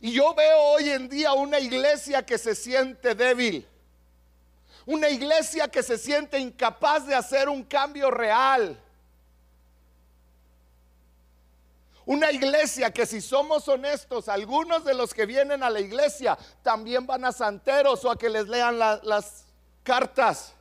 Y 0.00 0.12
yo 0.12 0.32
veo 0.34 0.58
hoy 0.62 0.88
en 0.88 1.10
día 1.10 1.34
una 1.34 1.60
iglesia 1.60 2.24
que 2.24 2.38
se 2.38 2.54
siente 2.54 3.14
débil. 3.14 3.68
Una 4.90 5.08
iglesia 5.08 5.68
que 5.68 5.84
se 5.84 5.96
siente 5.96 6.36
incapaz 6.36 7.06
de 7.06 7.14
hacer 7.14 7.48
un 7.48 7.62
cambio 7.62 8.10
real. 8.10 8.76
Una 12.04 12.32
iglesia 12.32 12.92
que 12.92 13.06
si 13.06 13.20
somos 13.20 13.68
honestos, 13.68 14.28
algunos 14.28 14.84
de 14.84 14.94
los 14.94 15.14
que 15.14 15.26
vienen 15.26 15.62
a 15.62 15.70
la 15.70 15.78
iglesia 15.78 16.36
también 16.64 17.06
van 17.06 17.24
a 17.24 17.30
santeros 17.30 18.04
o 18.04 18.10
a 18.10 18.18
que 18.18 18.28
les 18.28 18.48
lean 18.48 18.80
las 18.80 19.44
cartas. 19.84 20.54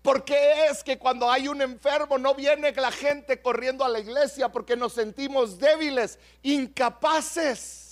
¿Por 0.00 0.24
qué 0.24 0.68
es 0.70 0.82
que 0.82 0.98
cuando 0.98 1.30
hay 1.30 1.48
un 1.48 1.60
enfermo 1.60 2.16
no 2.16 2.34
viene 2.34 2.72
la 2.72 2.90
gente 2.90 3.42
corriendo 3.42 3.84
a 3.84 3.90
la 3.90 3.98
iglesia? 3.98 4.48
Porque 4.48 4.74
nos 4.74 4.94
sentimos 4.94 5.58
débiles, 5.58 6.18
incapaces. 6.42 7.91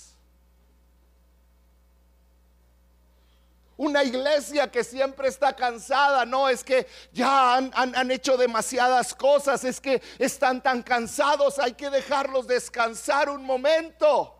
Una 3.81 4.03
iglesia 4.03 4.69
que 4.69 4.83
siempre 4.83 5.27
está 5.27 5.55
cansada, 5.55 6.23
no 6.23 6.47
es 6.47 6.63
que 6.63 6.85
ya 7.11 7.55
han, 7.55 7.71
han, 7.73 8.11
hecho 8.11 8.37
demasiadas 8.37 9.15
cosas, 9.15 9.63
es 9.63 9.81
que 9.81 10.03
están 10.19 10.61
tan 10.61 10.83
cansados, 10.83 11.57
hay 11.57 11.73
que 11.73 11.89
dejarlos 11.89 12.45
descansar 12.45 13.27
un 13.27 13.43
momento. 13.43 14.35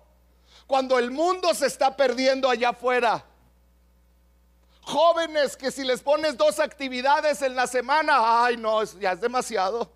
Cuando 0.68 1.00
el 1.00 1.10
mundo 1.10 1.56
se 1.56 1.66
está 1.66 1.98
perdiendo 1.98 2.52
allá 2.52 2.70
afuera. 2.70 3.26
Jóvenes 4.84 5.58
que 5.58 5.72
si 5.72 5.86
les 5.86 6.04
pones 6.04 6.38
dos 6.38 6.60
actividades 6.60 7.42
en 7.42 7.56
la 7.56 7.66
semana, 7.66 8.44
ay 8.44 8.58
no, 8.58 8.84
ya 8.84 9.14
es 9.14 9.22
demasiado. 9.22 9.92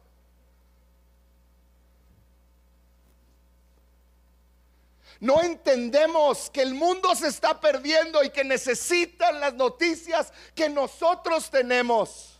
No 5.25 5.41
entendemos 5.41 6.51
que 6.51 6.61
el 6.61 6.75
mundo 6.75 7.15
se 7.15 7.29
está 7.29 7.59
perdiendo 7.59 8.23
y 8.23 8.29
que 8.29 8.43
necesitan 8.43 9.39
las 9.39 9.55
noticias 9.55 10.31
que 10.53 10.69
nosotros 10.69 11.49
tenemos. 11.49 12.39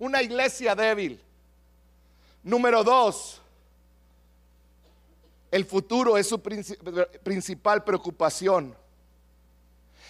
Una 0.00 0.20
iglesia 0.20 0.74
débil. 0.74 1.22
Número 2.42 2.82
dos, 2.82 3.40
el 5.52 5.64
futuro 5.64 6.18
es 6.18 6.28
su 6.28 6.42
principal 6.42 7.84
preocupación. 7.84 8.76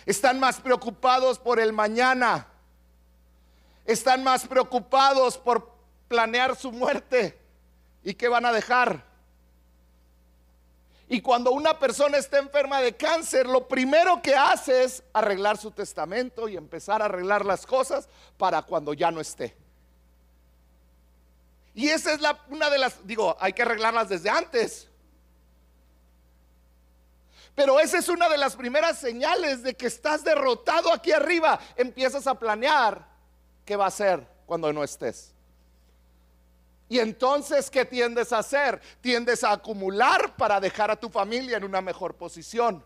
Están 0.06 0.40
más 0.40 0.62
preocupados 0.62 1.38
por 1.38 1.60
el 1.60 1.74
mañana. 1.74 2.48
Están 3.84 4.24
más 4.24 4.46
preocupados 4.46 5.36
por 5.36 5.70
planear 6.08 6.56
su 6.56 6.72
muerte. 6.72 7.38
¿Y 8.02 8.14
qué 8.14 8.28
van 8.28 8.46
a 8.46 8.52
dejar? 8.52 9.11
Y 11.12 11.20
cuando 11.20 11.52
una 11.52 11.78
persona 11.78 12.16
está 12.16 12.38
enferma 12.38 12.80
de 12.80 12.96
cáncer, 12.96 13.46
lo 13.46 13.68
primero 13.68 14.22
que 14.22 14.34
hace 14.34 14.84
es 14.84 15.02
arreglar 15.12 15.58
su 15.58 15.70
testamento 15.70 16.48
y 16.48 16.56
empezar 16.56 17.02
a 17.02 17.04
arreglar 17.04 17.44
las 17.44 17.66
cosas 17.66 18.08
para 18.38 18.62
cuando 18.62 18.94
ya 18.94 19.10
no 19.10 19.20
esté. 19.20 19.54
Y 21.74 21.90
esa 21.90 22.14
es 22.14 22.22
la, 22.22 22.42
una 22.48 22.70
de 22.70 22.78
las, 22.78 23.06
digo, 23.06 23.36
hay 23.40 23.52
que 23.52 23.60
arreglarlas 23.60 24.08
desde 24.08 24.30
antes. 24.30 24.88
Pero 27.54 27.78
esa 27.78 27.98
es 27.98 28.08
una 28.08 28.30
de 28.30 28.38
las 28.38 28.56
primeras 28.56 28.98
señales 28.98 29.62
de 29.62 29.74
que 29.74 29.88
estás 29.88 30.24
derrotado 30.24 30.90
aquí 30.94 31.12
arriba. 31.12 31.60
Empiezas 31.76 32.26
a 32.26 32.38
planear 32.38 33.06
qué 33.66 33.76
va 33.76 33.84
a 33.84 33.90
ser 33.90 34.26
cuando 34.46 34.72
no 34.72 34.82
estés. 34.82 35.34
Y 36.92 37.00
entonces, 37.00 37.70
¿qué 37.70 37.86
tiendes 37.86 38.34
a 38.34 38.40
hacer? 38.40 38.78
Tiendes 39.00 39.44
a 39.44 39.52
acumular 39.52 40.36
para 40.36 40.60
dejar 40.60 40.90
a 40.90 41.00
tu 41.00 41.08
familia 41.08 41.56
en 41.56 41.64
una 41.64 41.80
mejor 41.80 42.16
posición. 42.16 42.84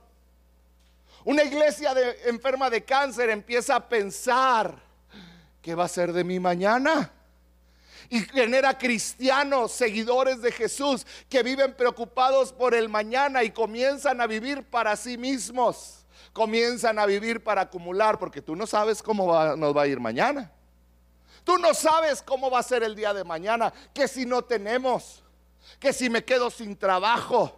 Una 1.25 1.43
iglesia 1.43 1.93
de, 1.93 2.17
enferma 2.27 2.71
de 2.71 2.85
cáncer 2.85 3.31
empieza 3.31 3.75
a 3.75 3.89
pensar, 3.89 4.77
¿qué 5.61 5.75
va 5.75 5.87
a 5.87 5.89
ser 5.89 6.13
de 6.13 6.23
mi 6.23 6.39
mañana? 6.39 7.11
Y 8.09 8.21
genera 8.21 8.79
cristianos, 8.79 9.73
seguidores 9.73 10.41
de 10.41 10.53
Jesús, 10.53 11.05
que 11.29 11.43
viven 11.43 11.75
preocupados 11.75 12.53
por 12.53 12.77
el 12.77 12.89
mañana 12.89 13.43
y 13.43 13.51
comienzan 13.51 14.21
a 14.21 14.29
vivir 14.29 14.63
para 14.63 14.95
sí 14.95 15.19
mismos. 15.19 16.07
Comienzan 16.33 17.01
a 17.01 17.07
vivir 17.07 17.43
para 17.43 17.63
acumular, 17.63 18.21
porque 18.21 18.41
tú 18.41 18.55
no 18.55 18.69
sabes 18.69 19.03
cómo 19.03 19.57
nos 19.57 19.77
va 19.77 19.83
a 19.83 19.87
ir 19.89 19.99
mañana. 19.99 20.53
Tú 21.47 21.59
no 21.59 21.75
sabes 21.75 22.23
cómo 22.23 22.51
va 22.51 22.59
a 22.59 22.63
ser 22.65 22.83
el 22.83 22.97
día 22.97 23.15
de 23.15 23.23
mañana, 23.23 23.73
que 23.95 24.09
si 24.09 24.27
no 24.27 24.43
tenemos, 24.43 25.23
que 25.79 25.93
si 25.93 26.11
me 26.11 26.25
quedo 26.25 26.51
sin 26.51 26.77
trabajo 26.77 27.57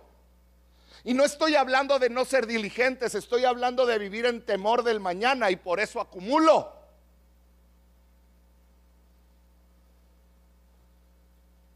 y 1.05 1.15
no 1.15 1.25
estoy 1.25 1.55
hablando 1.55 1.99
de 1.99 2.11
no 2.11 2.27
ser 2.27 2.47
diligentes, 2.47 3.15
estoy 3.15 3.47
hablando 3.47 3.87
de 3.87 3.99
vivir 3.99 4.27
en 4.27 4.45
temor 4.45 4.83
del 4.83 5.01
mañana 5.01 5.51
y 5.51 5.57
por 5.57 5.81
eso 5.81 6.03
acumulo. 6.03 6.71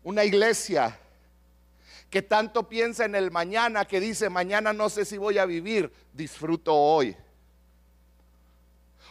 Una 0.03 0.23
iglesia 0.23 0.99
que 2.11 2.21
tanto 2.21 2.69
piensa 2.69 3.07
en 3.07 3.15
el 3.15 3.31
mañana, 3.31 3.87
que 3.87 4.01
dice, 4.01 4.29
mañana 4.29 4.75
no 4.75 4.91
sé 4.91 5.07
si 5.07 5.17
voy 5.17 5.39
a 5.39 5.47
vivir, 5.47 5.91
disfruto 6.13 6.75
hoy. 6.75 7.17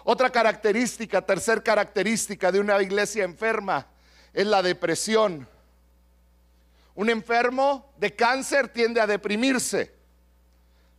Otra 0.04 0.30
característica, 0.30 1.22
tercer 1.22 1.64
característica 1.64 2.52
de 2.52 2.60
una 2.60 2.82
iglesia 2.82 3.24
enferma 3.24 3.88
es 4.34 4.46
la 4.46 4.62
depresión. 4.62 5.48
Un 6.96 7.10
enfermo 7.10 7.94
de 7.98 8.16
cáncer 8.16 8.68
tiende 8.68 9.00
a 9.00 9.08
deprimirse 9.08 10.02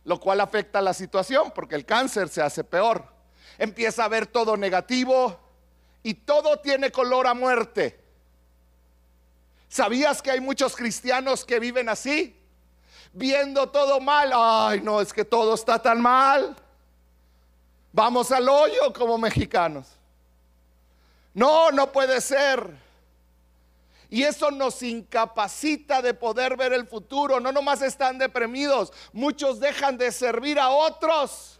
lo 0.05 0.19
cual 0.19 0.41
afecta 0.41 0.81
la 0.81 0.93
situación 0.93 1.51
porque 1.53 1.75
el 1.75 1.85
cáncer 1.85 2.29
se 2.29 2.41
hace 2.41 2.63
peor. 2.63 3.05
Empieza 3.57 4.03
a 4.05 4.09
ver 4.09 4.27
todo 4.27 4.57
negativo 4.57 5.39
y 6.01 6.13
todo 6.13 6.59
tiene 6.59 6.91
color 6.91 7.27
a 7.27 7.33
muerte. 7.33 7.99
¿Sabías 9.69 10.21
que 10.21 10.31
hay 10.31 10.39
muchos 10.39 10.75
cristianos 10.75 11.45
que 11.45 11.59
viven 11.59 11.89
así? 11.89 12.39
Viendo 13.13 13.69
todo 13.69 13.99
mal. 13.99 14.31
Ay, 14.33 14.81
no, 14.81 15.01
es 15.01 15.13
que 15.13 15.25
todo 15.25 15.53
está 15.53 15.81
tan 15.81 16.01
mal. 16.01 16.55
Vamos 17.93 18.31
al 18.31 18.49
hoyo 18.49 18.91
como 18.91 19.19
mexicanos. 19.19 19.87
No, 21.31 21.71
no 21.71 21.91
puede 21.91 22.19
ser. 22.21 22.75
Y 24.09 24.23
eso 24.23 24.49
nos 24.49 24.81
incapacita 24.81 26.01
de 26.01 26.15
poder 26.15 26.57
ver 26.57 26.73
el 26.73 26.87
futuro. 26.87 27.39
No 27.39 27.51
nomás 27.51 27.83
están 27.83 28.17
deprimidos, 28.17 28.91
muchos 29.11 29.59
dejan 29.59 29.97
de 29.97 30.11
servir 30.11 30.59
a 30.59 30.69
otros. 30.69 31.59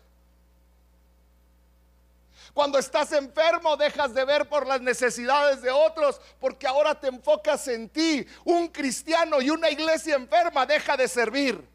Cuando 2.54 2.78
estás 2.80 3.12
enfermo 3.12 3.78
dejas 3.78 4.14
de 4.14 4.26
ver 4.26 4.50
por 4.50 4.68
las 4.68 4.82
necesidades 4.82 5.62
de 5.62 5.72
otros 5.72 6.20
porque 6.40 6.68
ahora 6.68 7.00
te 7.00 7.08
enfocas 7.08 7.68
en 7.68 7.90
ti. 7.90 8.26
Un 8.44 8.68
cristiano 8.70 9.40
y 9.40 9.52
una 9.52 9.70
iglesia 9.70 10.16
enferma 10.16 10.66
deja 10.66 10.98
de 10.98 11.08
servir. 11.08 11.68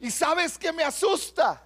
¿Y 0.00 0.10
sabes 0.10 0.58
qué 0.58 0.70
me 0.72 0.82
asusta? 0.82 1.62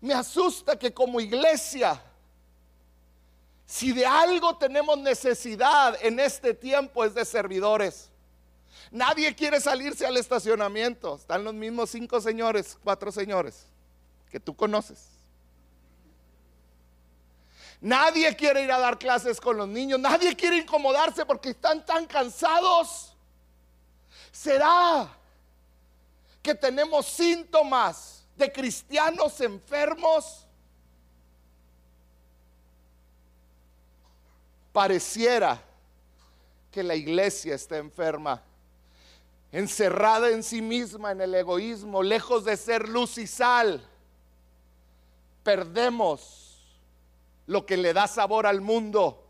Me 0.00 0.14
asusta 0.14 0.78
que 0.78 0.92
como 0.92 1.20
iglesia 1.20 2.02
si 3.70 3.92
de 3.92 4.04
algo 4.04 4.56
tenemos 4.56 4.98
necesidad 4.98 5.96
en 6.02 6.18
este 6.18 6.54
tiempo 6.54 7.04
es 7.04 7.14
de 7.14 7.24
servidores. 7.24 8.10
Nadie 8.90 9.32
quiere 9.32 9.60
salirse 9.60 10.04
al 10.04 10.16
estacionamiento. 10.16 11.14
Están 11.14 11.44
los 11.44 11.54
mismos 11.54 11.90
cinco 11.90 12.20
señores, 12.20 12.76
cuatro 12.82 13.12
señores 13.12 13.66
que 14.28 14.40
tú 14.40 14.56
conoces. 14.56 15.06
Nadie 17.80 18.34
quiere 18.34 18.64
ir 18.64 18.72
a 18.72 18.78
dar 18.80 18.98
clases 18.98 19.40
con 19.40 19.56
los 19.56 19.68
niños. 19.68 20.00
Nadie 20.00 20.34
quiere 20.34 20.56
incomodarse 20.56 21.24
porque 21.24 21.50
están 21.50 21.86
tan 21.86 22.06
cansados. 22.06 23.14
¿Será 24.32 25.16
que 26.42 26.56
tenemos 26.56 27.06
síntomas 27.06 28.19
de 28.40 28.50
cristianos 28.50 29.40
enfermos? 29.40 30.48
pareciera 34.72 35.60
que 36.70 36.82
la 36.82 36.94
iglesia 36.94 37.54
está 37.54 37.78
enferma, 37.78 38.42
encerrada 39.52 40.30
en 40.30 40.42
sí 40.42 40.62
misma, 40.62 41.12
en 41.12 41.20
el 41.20 41.34
egoísmo, 41.34 42.02
lejos 42.02 42.44
de 42.44 42.56
ser 42.56 42.88
luz 42.88 43.18
y 43.18 43.26
sal. 43.26 43.84
Perdemos 45.42 46.64
lo 47.46 47.66
que 47.66 47.76
le 47.76 47.92
da 47.92 48.06
sabor 48.06 48.46
al 48.46 48.60
mundo. 48.60 49.26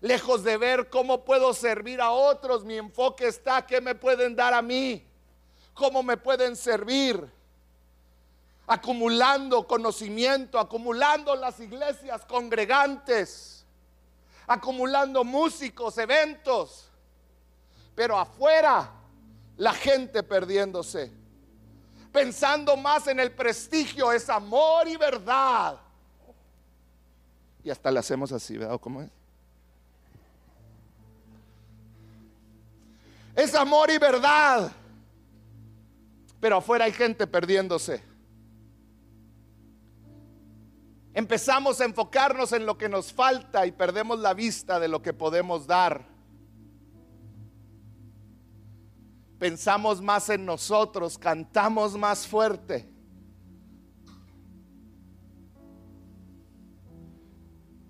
Lejos 0.00 0.44
de 0.44 0.56
ver 0.56 0.88
cómo 0.90 1.24
puedo 1.24 1.52
servir 1.52 2.00
a 2.00 2.10
otros, 2.10 2.64
mi 2.64 2.76
enfoque 2.76 3.26
está, 3.26 3.66
¿qué 3.66 3.80
me 3.80 3.94
pueden 3.94 4.36
dar 4.36 4.54
a 4.54 4.62
mí? 4.62 5.04
¿Cómo 5.74 6.02
me 6.02 6.16
pueden 6.16 6.54
servir? 6.54 7.28
Acumulando 8.66 9.66
conocimiento, 9.66 10.58
acumulando 10.58 11.36
las 11.36 11.60
iglesias 11.60 12.24
congregantes 12.26 13.56
acumulando 14.46 15.24
músicos, 15.24 15.98
eventos, 15.98 16.88
pero 17.94 18.18
afuera 18.18 18.90
la 19.56 19.72
gente 19.72 20.22
perdiéndose, 20.22 21.12
pensando 22.12 22.76
más 22.76 23.06
en 23.08 23.20
el 23.20 23.32
prestigio, 23.32 24.12
es 24.12 24.28
amor 24.28 24.86
y 24.88 24.96
verdad. 24.96 25.78
Y 27.64 27.70
hasta 27.70 27.90
le 27.90 27.98
hacemos 27.98 28.30
así, 28.30 28.56
¿verdad? 28.56 28.78
¿Cómo 28.78 29.02
es? 29.02 29.10
Es 33.34 33.54
amor 33.54 33.90
y 33.90 33.98
verdad. 33.98 34.70
Pero 36.40 36.58
afuera 36.58 36.84
hay 36.84 36.92
gente 36.92 37.26
perdiéndose. 37.26 38.02
Empezamos 41.16 41.80
a 41.80 41.86
enfocarnos 41.86 42.52
en 42.52 42.66
lo 42.66 42.76
que 42.76 42.90
nos 42.90 43.10
falta 43.10 43.66
y 43.66 43.72
perdemos 43.72 44.18
la 44.18 44.34
vista 44.34 44.78
de 44.78 44.86
lo 44.86 45.00
que 45.00 45.14
podemos 45.14 45.66
dar. 45.66 46.06
Pensamos 49.38 50.02
más 50.02 50.28
en 50.28 50.44
nosotros, 50.44 51.16
cantamos 51.16 51.96
más 51.96 52.26
fuerte. 52.26 52.86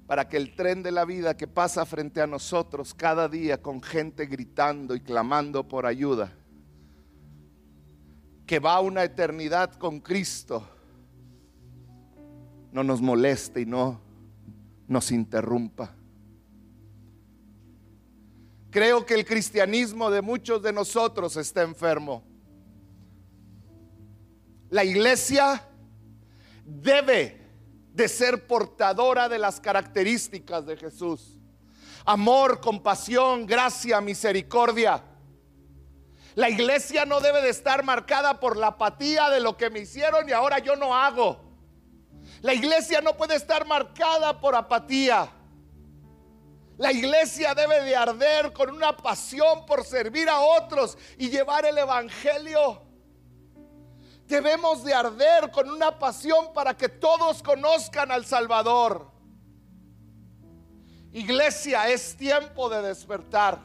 Para 0.07 0.29
que 0.29 0.37
el 0.37 0.55
tren 0.55 0.85
de 0.85 0.93
la 0.93 1.05
vida 1.05 1.37
que 1.37 1.49
pasa 1.49 1.85
frente 1.85 2.21
a 2.21 2.29
nosotros 2.29 2.95
cada 2.95 3.29
día 3.29 3.61
con 3.61 3.83
gente 3.83 4.27
gritando 4.27 4.95
y 4.95 5.01
clamando 5.01 5.67
por 5.67 5.85
ayuda, 5.85 6.33
que 8.47 8.61
va 8.61 8.75
a 8.75 8.81
una 8.81 9.03
eternidad 9.03 9.75
con 9.75 9.99
Cristo, 9.99 10.76
no 12.77 12.85
nos 12.85 13.01
moleste 13.01 13.62
y 13.62 13.65
no 13.65 13.99
nos 14.87 15.11
interrumpa. 15.11 15.97
Creo 18.71 19.07
que 19.07 19.15
el 19.15 19.25
cristianismo 19.25 20.11
de 20.11 20.21
muchos 20.21 20.61
de 20.61 20.75
nosotros 20.75 21.39
está 21.39 21.62
enfermo. 21.62 22.23
La 24.69 24.85
iglesia 24.85 25.67
debe 26.67 27.41
de 27.95 28.09
ser 28.09 28.47
portadora 28.47 29.31
de 29.31 29.39
las 29.39 29.59
características 29.59 30.67
de 30.67 30.77
Jesús. 30.77 31.39
Amor, 32.05 32.61
compasión, 32.61 33.47
gracia, 33.47 34.03
misericordia. 34.03 35.03
La 36.35 36.51
iglesia 36.51 37.07
no 37.07 37.23
debe 37.23 37.41
de 37.41 37.49
estar 37.49 37.83
marcada 37.83 38.39
por 38.39 38.59
la 38.59 38.67
apatía 38.67 39.31
de 39.31 39.41
lo 39.41 39.57
que 39.57 39.71
me 39.71 39.79
hicieron 39.79 40.29
y 40.29 40.33
ahora 40.33 40.59
yo 40.59 40.77
no 40.77 40.95
hago. 40.95 41.46
La 42.47 42.55
iglesia 42.55 43.01
no 43.01 43.17
puede 43.17 43.35
estar 43.35 43.67
marcada 43.67 44.41
por 44.41 44.55
apatía. 44.55 45.29
La 46.79 46.93
iglesia 46.93 47.57
debe 47.57 47.83
de 47.83 47.97
arder 47.97 48.53
con 48.53 48.71
una 48.71 48.97
pasión 48.97 49.67
por 49.67 49.85
servir 49.85 50.29
a 50.29 50.39
otros 50.39 50.97
y 51.19 51.29
llevar 51.29 51.67
el 51.67 51.77
Evangelio. 51.77 52.83
Debemos 54.27 54.85
de 54.85 54.95
arder 54.95 55.51
con 55.51 55.69
una 55.69 55.99
pasión 55.99 56.53
para 56.55 56.77
que 56.77 56.89
todos 56.89 57.43
conozcan 57.43 58.13
al 58.13 58.25
Salvador. 58.25 59.11
Iglesia, 61.11 61.89
es 61.89 62.17
tiempo 62.17 62.69
de 62.69 62.81
despertar. 62.81 63.59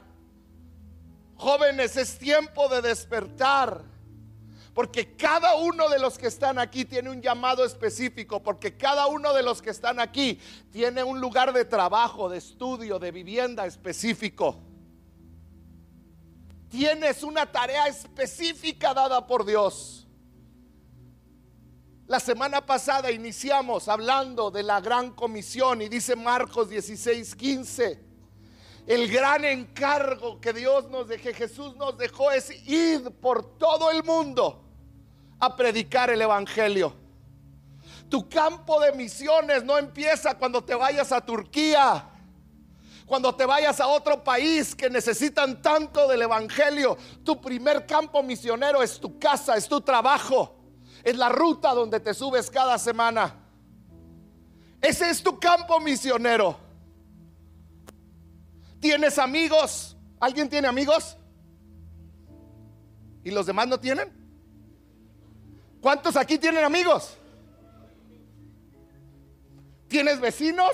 Jóvenes, 1.35 1.97
es 1.97 2.17
tiempo 2.17 2.67
de 2.67 2.81
despertar. 2.81 3.90
Porque 4.73 5.15
cada 5.15 5.55
uno 5.55 5.89
de 5.89 5.99
los 5.99 6.17
que 6.17 6.27
están 6.27 6.57
aquí 6.57 6.85
tiene 6.85 7.09
un 7.09 7.21
llamado 7.21 7.65
específico, 7.65 8.41
porque 8.41 8.77
cada 8.77 9.07
uno 9.07 9.33
de 9.33 9.43
los 9.43 9.61
que 9.61 9.69
están 9.69 9.99
aquí 9.99 10.39
tiene 10.71 11.03
un 11.03 11.19
lugar 11.19 11.51
de 11.51 11.65
trabajo, 11.65 12.29
de 12.29 12.37
estudio, 12.37 12.97
de 12.97 13.11
vivienda 13.11 13.65
específico. 13.65 14.61
Tienes 16.69 17.21
una 17.21 17.51
tarea 17.51 17.87
específica 17.87 18.93
dada 18.93 19.27
por 19.27 19.45
Dios. 19.45 20.07
La 22.07 22.21
semana 22.21 22.65
pasada 22.65 23.11
iniciamos 23.11 23.89
hablando 23.89 24.51
de 24.51 24.63
la 24.63 24.79
gran 24.79 25.11
comisión 25.11 25.81
y 25.81 25.89
dice 25.89 26.15
Marcos 26.15 26.69
16, 26.69 27.35
15. 27.35 28.10
El 28.87 29.09
gran 29.09 29.45
encargo 29.45 30.41
que 30.41 30.53
Dios 30.53 30.89
nos 30.89 31.07
dejó, 31.07 31.33
Jesús 31.33 31.75
nos 31.75 31.97
dejó 31.97 32.31
es 32.31 32.51
ir 32.67 33.11
por 33.21 33.57
todo 33.57 33.91
el 33.91 34.03
mundo 34.03 34.63
a 35.39 35.55
predicar 35.55 36.09
el 36.09 36.21
Evangelio. 36.21 36.93
Tu 38.09 38.27
campo 38.27 38.79
de 38.81 38.91
misiones 38.91 39.63
no 39.63 39.77
empieza 39.77 40.37
cuando 40.37 40.63
te 40.63 40.75
vayas 40.75 41.11
a 41.11 41.25
Turquía, 41.25 42.09
cuando 43.05 43.33
te 43.33 43.45
vayas 43.45 43.79
a 43.79 43.87
otro 43.87 44.23
país 44.23 44.75
que 44.75 44.89
necesitan 44.89 45.61
tanto 45.61 46.07
del 46.07 46.23
Evangelio. 46.23 46.97
Tu 47.23 47.39
primer 47.39 47.85
campo 47.85 48.21
misionero 48.21 48.83
es 48.83 48.99
tu 48.99 49.17
casa, 49.17 49.55
es 49.55 49.67
tu 49.67 49.79
trabajo 49.81 50.61
es 51.03 51.17
la 51.17 51.29
ruta 51.29 51.73
donde 51.73 51.99
te 51.99 52.13
subes 52.13 52.49
cada 52.49 52.77
semana. 52.77 53.35
Ese 54.81 55.09
es 55.09 55.21
tu 55.21 55.39
campo 55.39 55.79
misionero. 55.79 56.57
¿Tienes 58.81 59.19
amigos? 59.19 59.95
¿Alguien 60.19 60.49
tiene 60.49 60.67
amigos? 60.67 61.15
¿Y 63.23 63.29
los 63.29 63.45
demás 63.45 63.67
no 63.67 63.79
tienen? 63.79 64.11
¿Cuántos 65.79 66.17
aquí 66.17 66.37
tienen 66.39 66.65
amigos? 66.65 67.15
¿Tienes 69.87 70.19
vecinos? 70.19 70.71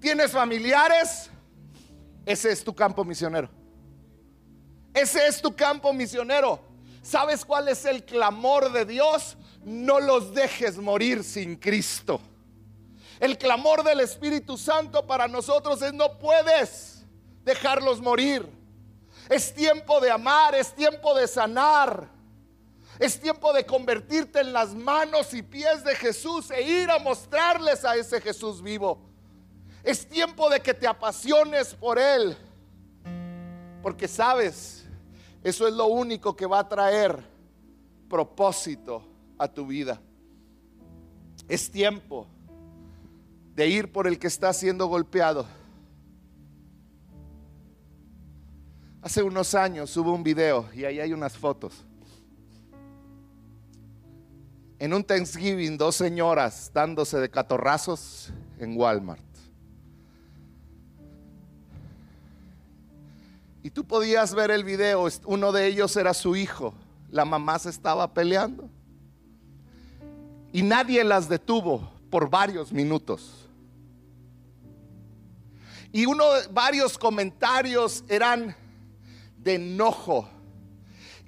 ¿Tienes 0.00 0.32
familiares? 0.32 1.30
Ese 2.24 2.50
es 2.50 2.64
tu 2.64 2.74
campo 2.74 3.04
misionero. 3.04 3.48
Ese 4.92 5.26
es 5.28 5.40
tu 5.40 5.54
campo 5.54 5.92
misionero. 5.92 6.60
¿Sabes 7.00 7.44
cuál 7.44 7.68
es 7.68 7.84
el 7.84 8.04
clamor 8.04 8.72
de 8.72 8.84
Dios? 8.84 9.36
No 9.64 10.00
los 10.00 10.34
dejes 10.34 10.78
morir 10.78 11.22
sin 11.22 11.54
Cristo. 11.56 12.20
El 13.20 13.38
clamor 13.38 13.82
del 13.82 14.00
Espíritu 14.00 14.58
Santo 14.58 15.06
para 15.06 15.26
nosotros 15.26 15.80
es 15.82 15.92
no 15.92 16.18
puedes 16.18 17.04
dejarlos 17.44 18.00
morir. 18.00 18.46
Es 19.30 19.54
tiempo 19.54 20.00
de 20.00 20.10
amar, 20.10 20.54
es 20.54 20.74
tiempo 20.74 21.14
de 21.14 21.26
sanar. 21.26 22.08
Es 22.98 23.20
tiempo 23.20 23.52
de 23.52 23.66
convertirte 23.66 24.40
en 24.40 24.52
las 24.52 24.74
manos 24.74 25.34
y 25.34 25.42
pies 25.42 25.84
de 25.84 25.94
Jesús 25.96 26.50
e 26.50 26.62
ir 26.62 26.90
a 26.90 26.98
mostrarles 26.98 27.84
a 27.84 27.96
ese 27.96 28.20
Jesús 28.20 28.62
vivo. 28.62 28.98
Es 29.82 30.08
tiempo 30.08 30.48
de 30.48 30.60
que 30.60 30.74
te 30.74 30.86
apasiones 30.86 31.74
por 31.74 31.98
Él. 31.98 32.36
Porque 33.82 34.08
sabes, 34.08 34.84
eso 35.44 35.68
es 35.68 35.74
lo 35.74 35.86
único 35.86 36.34
que 36.34 36.46
va 36.46 36.60
a 36.60 36.68
traer 36.68 37.22
propósito 38.08 39.06
a 39.38 39.46
tu 39.46 39.66
vida. 39.66 40.00
Es 41.48 41.70
tiempo 41.70 42.26
de 43.56 43.66
ir 43.68 43.90
por 43.90 44.06
el 44.06 44.18
que 44.18 44.26
está 44.26 44.52
siendo 44.52 44.86
golpeado. 44.86 45.46
Hace 49.00 49.22
unos 49.22 49.54
años 49.54 49.96
hubo 49.96 50.12
un 50.12 50.22
video 50.22 50.68
y 50.74 50.84
ahí 50.84 51.00
hay 51.00 51.14
unas 51.14 51.38
fotos. 51.38 51.86
En 54.78 54.92
un 54.92 55.02
Thanksgiving, 55.02 55.78
dos 55.78 55.96
señoras 55.96 56.70
dándose 56.74 57.18
de 57.18 57.30
catorrazos 57.30 58.30
en 58.58 58.76
Walmart. 58.76 59.24
Y 63.62 63.70
tú 63.70 63.86
podías 63.86 64.34
ver 64.34 64.50
el 64.50 64.64
video, 64.64 65.08
uno 65.24 65.50
de 65.50 65.66
ellos 65.66 65.96
era 65.96 66.12
su 66.12 66.36
hijo, 66.36 66.74
la 67.10 67.24
mamá 67.24 67.58
se 67.58 67.70
estaba 67.70 68.12
peleando. 68.12 68.68
Y 70.52 70.62
nadie 70.62 71.02
las 71.04 71.26
detuvo 71.26 71.90
por 72.10 72.28
varios 72.28 72.70
minutos. 72.70 73.45
Y 75.92 76.04
varios 76.50 76.98
comentarios 76.98 78.04
eran 78.08 78.54
de 79.38 79.54
enojo 79.54 80.28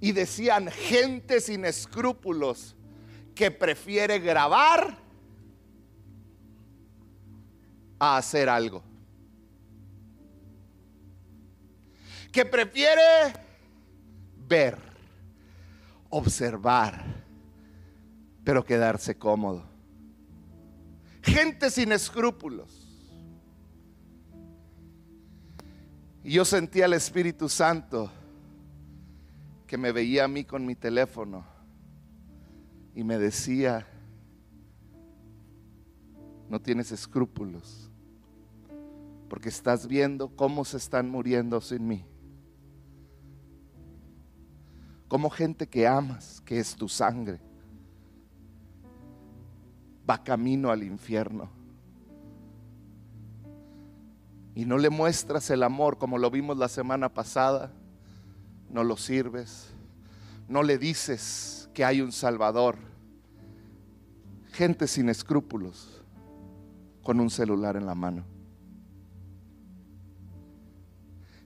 y 0.01 0.13
decían 0.13 0.69
gente 0.69 1.41
sin 1.41 1.65
escrúpulos 1.65 2.75
que 3.35 3.51
prefiere 3.51 4.19
grabar 4.19 4.99
a 7.99 8.17
hacer 8.17 8.49
algo. 8.49 8.83
que 12.39 12.45
prefiere 12.45 13.33
ver, 14.47 14.79
observar, 16.09 17.05
pero 18.45 18.65
quedarse 18.65 19.17
cómodo. 19.17 19.65
Gente 21.21 21.69
sin 21.69 21.91
escrúpulos. 21.91 22.78
Y 26.29 26.33
yo 26.33 26.45
sentía 26.45 26.85
al 26.85 26.93
Espíritu 26.93 27.49
Santo 27.49 28.11
que 29.67 29.79
me 29.79 29.93
veía 29.93 30.25
a 30.25 30.29
mí 30.29 30.45
con 30.45 30.67
mi 30.67 30.75
teléfono 30.75 31.43
y 32.95 33.03
me 33.03 33.17
decía, 33.17 33.87
no 36.51 36.61
tienes 36.61 36.93
escrúpulos, 36.93 37.91
porque 39.31 39.49
estás 39.49 39.87
viendo 39.87 40.29
cómo 40.37 40.67
se 40.67 40.77
están 40.77 41.09
muriendo 41.09 41.63
sin 41.63 41.89
mí 41.89 42.05
como 45.09 45.31
gente 45.31 45.67
que 45.67 45.87
amas, 45.87 46.43
que 46.43 46.59
es 46.59 46.77
tu 46.77 46.91
sangre, 46.91 47.41
va 50.07 50.23
camino 50.23 50.71
al 50.71 50.83
infierno. 50.83 51.58
Y 54.59 54.65
no 54.65 54.77
le 54.77 54.91
muestras 54.91 55.51
el 55.51 55.63
amor 55.63 55.99
como 55.99 56.19
lo 56.19 56.33
vimos 56.33 56.59
la 56.59 56.67
semana 56.67 57.15
pasada, 57.15 57.71
no 58.69 58.83
lo 58.83 58.97
sirves, 58.97 59.69
no 60.49 60.65
le 60.65 60.79
dices 60.79 61.71
que 61.73 61.85
hay 61.85 62.01
un 62.01 62.11
Salvador. 62.11 62.75
Gente 64.51 64.89
sin 64.89 65.11
escrúpulos, 65.11 66.03
con 67.05 67.21
un 67.21 67.31
celular 67.31 67.77
en 67.77 67.87
la 67.87 67.95
mano. 67.95 68.25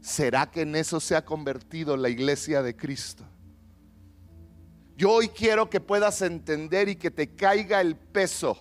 ¿Será 0.00 0.50
que 0.50 0.62
en 0.62 0.74
eso 0.74 0.98
se 0.98 1.14
ha 1.14 1.22
convertido 1.22 1.98
la 1.98 2.08
iglesia 2.08 2.62
de 2.62 2.74
Cristo? 2.74 3.24
Yo 4.96 5.10
hoy 5.12 5.28
quiero 5.28 5.68
que 5.68 5.80
puedas 5.80 6.22
entender 6.22 6.88
y 6.88 6.96
que 6.96 7.10
te 7.10 7.28
caiga 7.28 7.82
el 7.82 7.94
peso 7.94 8.56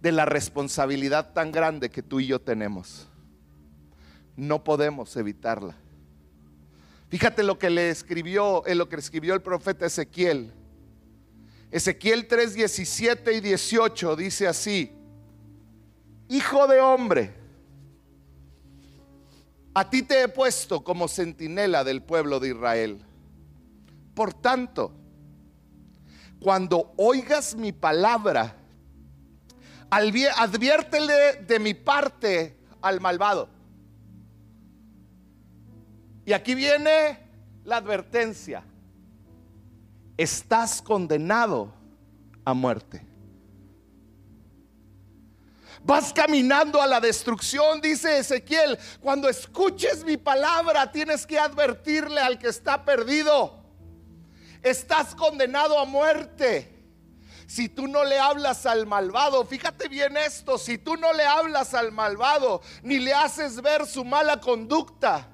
de 0.00 0.12
la 0.12 0.24
responsabilidad 0.24 1.34
tan 1.34 1.52
grande 1.52 1.90
que 1.90 2.02
tú 2.02 2.18
y 2.20 2.28
yo 2.28 2.40
tenemos. 2.40 3.10
No 4.36 4.62
podemos 4.62 5.16
evitarla. 5.16 5.74
Fíjate 7.08 7.42
lo 7.42 7.58
que 7.58 7.70
le 7.70 7.90
escribió, 7.90 8.66
en 8.66 8.78
lo 8.78 8.88
que 8.88 8.96
escribió 8.96 9.34
el 9.34 9.42
profeta 9.42 9.86
Ezequiel. 9.86 10.52
Ezequiel 11.70 12.26
3, 12.26 12.54
17 12.54 13.32
y 13.32 13.40
18 13.40 14.16
dice 14.16 14.46
así: 14.46 14.92
Hijo 16.28 16.66
de 16.66 16.80
hombre, 16.80 17.34
a 19.74 19.88
ti 19.88 20.02
te 20.02 20.22
he 20.22 20.28
puesto 20.28 20.82
como 20.82 21.06
centinela 21.06 21.84
del 21.84 22.02
pueblo 22.02 22.40
de 22.40 22.48
Israel. 22.48 23.04
Por 24.14 24.32
tanto, 24.32 24.92
cuando 26.40 26.92
oigas 26.96 27.54
mi 27.54 27.72
palabra, 27.72 28.56
adviértele 29.90 31.44
de 31.46 31.58
mi 31.58 31.74
parte 31.74 32.56
al 32.80 33.00
malvado. 33.00 33.55
Y 36.26 36.34
aquí 36.34 36.54
viene 36.54 37.18
la 37.64 37.78
advertencia. 37.78 38.62
Estás 40.18 40.82
condenado 40.82 41.72
a 42.44 42.52
muerte. 42.52 43.06
Vas 45.82 46.12
caminando 46.12 46.82
a 46.82 46.86
la 46.86 47.00
destrucción, 47.00 47.80
dice 47.80 48.18
Ezequiel. 48.18 48.78
Cuando 49.00 49.28
escuches 49.28 50.04
mi 50.04 50.18
palabra, 50.18 50.92
tienes 50.92 51.26
que 51.26 51.38
advertirle 51.38 52.20
al 52.20 52.38
que 52.38 52.48
está 52.48 52.84
perdido 52.84 53.64
estás 54.70 55.14
condenado 55.14 55.78
a 55.78 55.84
muerte. 55.84 56.72
Si 57.46 57.68
tú 57.68 57.86
no 57.86 58.04
le 58.04 58.18
hablas 58.18 58.66
al 58.66 58.86
malvado, 58.86 59.44
fíjate 59.44 59.88
bien 59.88 60.16
esto, 60.16 60.58
si 60.58 60.78
tú 60.78 60.96
no 60.96 61.12
le 61.12 61.24
hablas 61.24 61.74
al 61.74 61.92
malvado, 61.92 62.60
ni 62.82 62.98
le 62.98 63.14
haces 63.14 63.62
ver 63.62 63.86
su 63.86 64.04
mala 64.04 64.40
conducta 64.40 65.28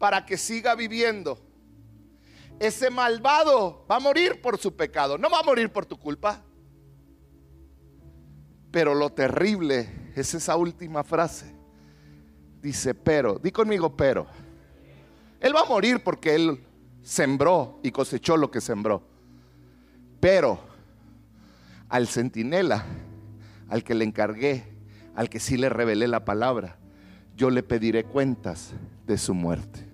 para 0.00 0.24
que 0.24 0.38
siga 0.38 0.74
viviendo, 0.74 1.38
ese 2.58 2.88
malvado 2.88 3.84
va 3.88 3.96
a 3.96 4.00
morir 4.00 4.40
por 4.40 4.56
su 4.56 4.74
pecado, 4.74 5.18
no 5.18 5.28
va 5.28 5.40
a 5.40 5.42
morir 5.42 5.70
por 5.70 5.84
tu 5.84 5.98
culpa. 5.98 6.42
Pero 8.70 8.94
lo 8.94 9.10
terrible 9.10 10.10
es 10.16 10.32
esa 10.32 10.56
última 10.56 11.04
frase. 11.04 11.54
Dice, 12.62 12.94
pero, 12.94 13.38
di 13.38 13.52
conmigo, 13.52 13.94
pero. 13.94 14.26
Él 15.38 15.54
va 15.54 15.60
a 15.60 15.66
morir 15.66 16.02
porque 16.02 16.34
él 16.34 16.64
sembró 17.02 17.78
y 17.82 17.90
cosechó 17.90 18.38
lo 18.38 18.50
que 18.50 18.62
sembró. 18.62 19.02
Pero 20.18 20.60
al 21.90 22.08
centinela, 22.08 22.86
al 23.68 23.84
que 23.84 23.94
le 23.94 24.06
encargué, 24.06 24.64
al 25.14 25.28
que 25.28 25.40
sí 25.40 25.58
le 25.58 25.68
revelé 25.68 26.08
la 26.08 26.24
palabra, 26.24 26.78
yo 27.36 27.50
le 27.50 27.62
pediré 27.62 28.04
cuentas 28.04 28.72
de 29.06 29.18
su 29.18 29.34
muerte. 29.34 29.89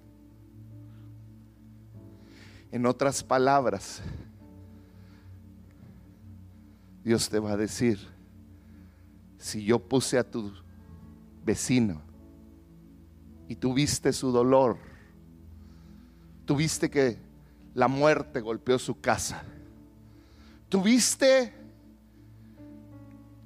En 2.72 2.84
otras 2.84 3.22
palabras, 3.22 4.02
Dios 7.04 7.28
te 7.28 7.38
va 7.38 7.52
a 7.52 7.56
decir, 7.56 7.98
si 9.38 9.64
yo 9.64 9.78
puse 9.78 10.18
a 10.18 10.28
tu 10.28 10.52
vecino 11.44 12.02
y 13.48 13.54
tuviste 13.54 14.12
su 14.12 14.32
dolor, 14.32 14.78
tuviste 16.44 16.90
que 16.90 17.16
la 17.74 17.86
muerte 17.86 18.40
golpeó 18.40 18.78
su 18.78 19.00
casa, 19.00 19.44
tuviste 20.68 21.54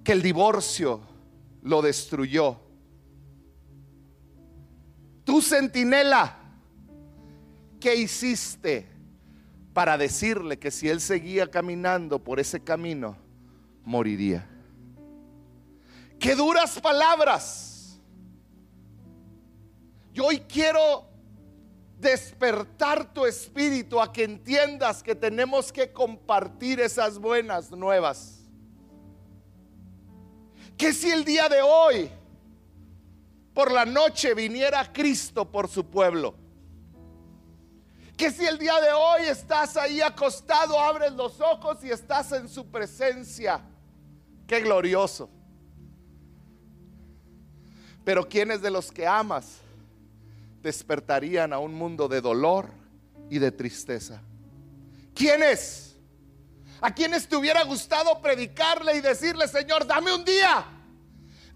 que 0.03 0.13
el 0.13 0.23
divorcio 0.23 1.03
lo 1.63 1.83
destruyó, 1.83 2.57
tu 5.25 5.43
centinela, 5.43 6.39
¿qué 7.79 7.95
hiciste 7.95 9.00
para 9.73 9.97
decirle 9.97 10.59
que 10.59 10.71
si 10.71 10.89
él 10.89 11.01
seguía 11.01 11.51
caminando 11.51 12.19
por 12.19 12.41
ese 12.41 12.61
camino, 12.61 13.17
moriría? 13.85 14.49
Qué 16.19 16.35
duras 16.35 16.79
palabras. 16.81 18.01
Yo 20.13 20.27
hoy 20.27 20.41
quiero 20.41 21.09
despertar 21.99 23.13
tu 23.13 23.27
espíritu 23.27 24.01
a 24.01 24.13
que 24.13 24.25
entiendas 24.25 25.03
que 25.03 25.15
tenemos 25.15 25.73
que 25.73 25.93
compartir 25.93 26.81
esas 26.81 27.19
buenas 27.19 27.71
nuevas. 27.71 28.41
Que 30.77 30.93
si 30.93 31.11
el 31.11 31.25
día 31.25 31.49
de 31.49 31.63
hoy, 31.63 32.11
por 33.53 33.71
la 33.71 33.85
noche, 33.85 34.35
viniera 34.35 34.93
Cristo 34.93 35.51
por 35.51 35.69
su 35.69 35.85
pueblo. 35.85 36.35
Que 38.21 38.31
si 38.31 38.45
el 38.45 38.59
día 38.59 38.79
de 38.83 38.93
hoy 38.93 39.23
estás 39.29 39.79
ahí 39.79 40.03
acostado, 40.03 40.79
abres 40.79 41.11
los 41.13 41.41
ojos 41.41 41.83
y 41.83 41.91
estás 41.91 42.33
en 42.33 42.51
su 42.51 42.71
presencia. 42.71 43.63
Qué 44.47 44.61
glorioso. 44.61 45.31
Pero 48.05 48.29
¿quiénes 48.29 48.61
de 48.61 48.71
los 48.71 48.93
que 48.93 49.07
amas 49.07 49.61
despertarían 50.61 51.55
a 51.55 51.61
un 51.61 51.73
mundo 51.73 52.09
de 52.09 52.21
dolor 52.21 52.69
y 53.31 53.39
de 53.39 53.51
tristeza? 53.51 54.21
¿Quiénes? 55.15 55.97
¿A 56.83 56.93
quienes 56.95 57.27
te 57.27 57.37
hubiera 57.37 57.65
gustado 57.65 58.21
predicarle 58.21 58.97
y 58.97 59.01
decirle, 59.01 59.49
Señor, 59.49 59.87
dame 59.87 60.13
un 60.13 60.27
día? 60.27 60.67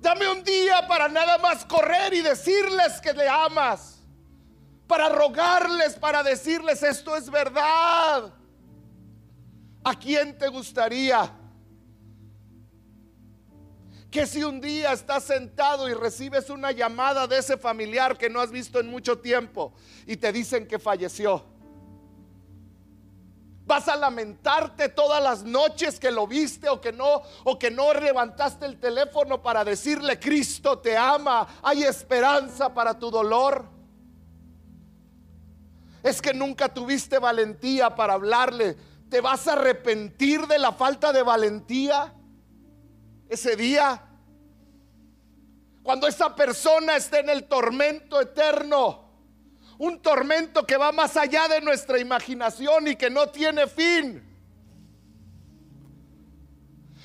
Dame 0.00 0.30
un 0.30 0.42
día 0.42 0.88
para 0.88 1.08
nada 1.08 1.36
más 1.36 1.66
correr 1.66 2.14
y 2.14 2.22
decirles 2.22 3.02
que 3.02 3.12
le 3.12 3.28
amas. 3.28 3.93
Para 4.86 5.08
rogarles, 5.08 5.94
para 5.94 6.22
decirles, 6.22 6.82
esto 6.82 7.16
es 7.16 7.30
verdad. 7.30 8.32
¿A 9.82 9.98
quién 9.98 10.36
te 10.36 10.48
gustaría? 10.48 11.30
Que 14.10 14.26
si 14.26 14.44
un 14.44 14.60
día 14.60 14.92
estás 14.92 15.24
sentado 15.24 15.88
y 15.88 15.94
recibes 15.94 16.48
una 16.48 16.70
llamada 16.70 17.26
de 17.26 17.38
ese 17.38 17.56
familiar 17.56 18.16
que 18.16 18.30
no 18.30 18.40
has 18.40 18.50
visto 18.50 18.78
en 18.78 18.88
mucho 18.88 19.18
tiempo 19.18 19.74
y 20.06 20.16
te 20.16 20.32
dicen 20.32 20.68
que 20.68 20.78
falleció. 20.78 21.44
Vas 23.66 23.88
a 23.88 23.96
lamentarte 23.96 24.90
todas 24.90 25.22
las 25.22 25.42
noches 25.42 25.98
que 25.98 26.10
lo 26.10 26.26
viste 26.26 26.68
o 26.68 26.80
que 26.80 26.92
no 26.92 27.22
o 27.44 27.58
que 27.58 27.70
no 27.70 27.94
levantaste 27.94 28.66
el 28.66 28.78
teléfono 28.78 29.42
para 29.42 29.64
decirle 29.64 30.20
Cristo 30.20 30.78
te 30.78 30.96
ama, 30.96 31.46
hay 31.62 31.82
esperanza 31.82 32.72
para 32.72 32.98
tu 32.98 33.10
dolor. 33.10 33.73
Es 36.04 36.22
que 36.22 36.32
nunca 36.32 36.72
tuviste 36.72 37.18
valentía 37.18 37.96
para 37.96 38.12
hablarle. 38.12 38.76
¿Te 39.10 39.20
vas 39.20 39.48
a 39.48 39.54
arrepentir 39.54 40.46
de 40.46 40.60
la 40.60 40.70
falta 40.70 41.12
de 41.12 41.24
valentía? 41.24 42.14
ese 43.28 43.56
día. 43.56 44.02
Cuando 45.82 46.06
esa 46.06 46.34
persona 46.34 46.96
esté 46.96 47.20
en 47.20 47.28
el 47.28 47.44
tormento 47.44 48.20
eterno, 48.20 49.04
un 49.78 50.00
tormento 50.00 50.64
que 50.64 50.76
va 50.76 50.92
más 50.92 51.16
allá 51.16 51.48
de 51.48 51.60
nuestra 51.60 51.98
imaginación 51.98 52.88
y 52.88 52.96
que 52.96 53.10
no 53.10 53.28
tiene 53.28 53.66
fin. 53.66 54.30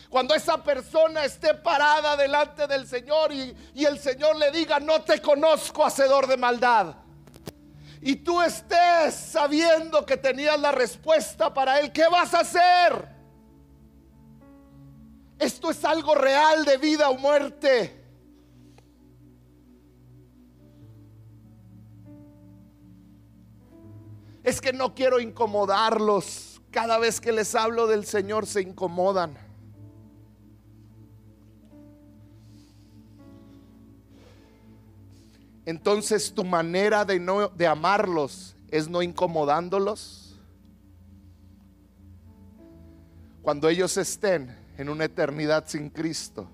Cuando 0.10 0.34
esa 0.34 0.64
persona 0.64 1.26
esté 1.26 1.54
parada 1.54 2.16
delante 2.16 2.68
del 2.68 2.88
Señor 2.88 3.32
y, 3.32 3.56
y, 3.76 3.86
el 3.86 4.00
Señor 4.00 4.38
le 4.38 4.50
diga, 4.50 4.80
no 4.80 5.02
te 5.04 5.22
conozco, 5.22 5.86
hacedor 5.86 6.26
de 6.26 6.38
maldad. 6.38 6.96
Y 8.02 8.16
tú 8.18 8.42
estés 8.42 9.14
sabiendo 9.14 10.06
que 10.06 10.16
tenías 10.16 10.60
la 10.60 10.72
respuesta 10.72 11.54
para 11.54 11.80
él, 11.80 11.92
¿qué 11.92 12.08
vas 12.10 12.34
a 12.34 12.40
hacer? 12.40 13.10
Esto 15.38 15.70
es 15.72 15.84
algo 15.84 16.16
real 16.16 16.66
de 16.66 16.78
vida 16.78 17.10
o 17.10 17.18
muerte. 17.18 17.96
Es 24.44 24.62
que 24.62 24.74
no 24.74 24.96
quiero 24.96 25.20
incomodarlos. 25.20 26.62
Cada 26.72 26.98
vez 27.00 27.20
que 27.20 27.32
les 27.32 27.56
hablo 27.56 27.88
del 27.88 28.06
Señor 28.06 28.46
se 28.46 28.62
incomodan. 28.62 29.49
Entonces 35.66 36.34
tu 36.34 36.44
manera 36.44 37.06
de, 37.06 37.20
no, 37.20 37.50
de 37.50 37.68
amarlos 37.68 38.56
es 38.70 38.88
no 38.90 39.02
incomodándolos. 39.02 40.40
Cuando 43.42 43.70
ellos 43.70 43.98
estén 43.98 44.56
en 44.80 44.88
una 44.88 45.06
eternidad 45.06 45.66
sin 45.68 45.90
Cristo. 45.90 46.50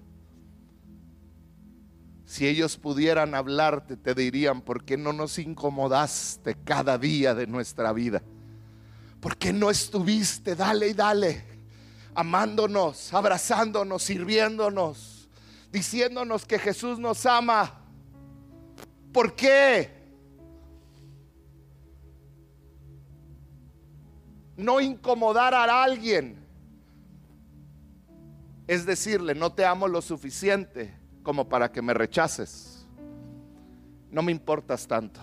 Si 2.25 2.47
ellos 2.47 2.75
pudieran 2.75 3.35
hablarte, 3.35 3.97
te 3.97 4.15
dirían, 4.15 4.61
¿por 4.61 4.83
qué 4.83 4.97
no 4.97 5.13
nos 5.13 5.37
incomodaste 5.37 6.55
cada 6.63 6.97
día 6.97 7.35
de 7.35 7.45
nuestra 7.45 7.93
vida? 7.93 8.23
¿Por 9.19 9.37
qué 9.37 9.53
no 9.53 9.69
estuviste, 9.69 10.55
dale 10.55 10.87
y 10.89 10.93
dale, 10.93 11.43
amándonos, 12.15 13.13
abrazándonos, 13.13 14.01
sirviéndonos, 14.01 15.29
diciéndonos 15.71 16.45
que 16.45 16.57
Jesús 16.57 16.97
nos 16.97 17.27
ama? 17.27 17.84
¿Por 19.15 19.33
qué? 19.33 19.89
No 24.57 24.81
incomodar 24.81 25.53
a 25.53 25.83
alguien 25.83 26.45
es 28.67 28.85
decirle, 28.85 29.33
no 29.33 29.53
te 29.53 29.63
amo 29.63 29.87
lo 29.87 30.01
suficiente 30.01 30.93
como 31.23 31.47
para 31.47 31.71
que 31.71 31.81
me 31.81 31.93
rechaces. 31.93 32.85
No 34.11 34.21
me 34.21 34.33
importas 34.33 34.85
tanto. 34.85 35.21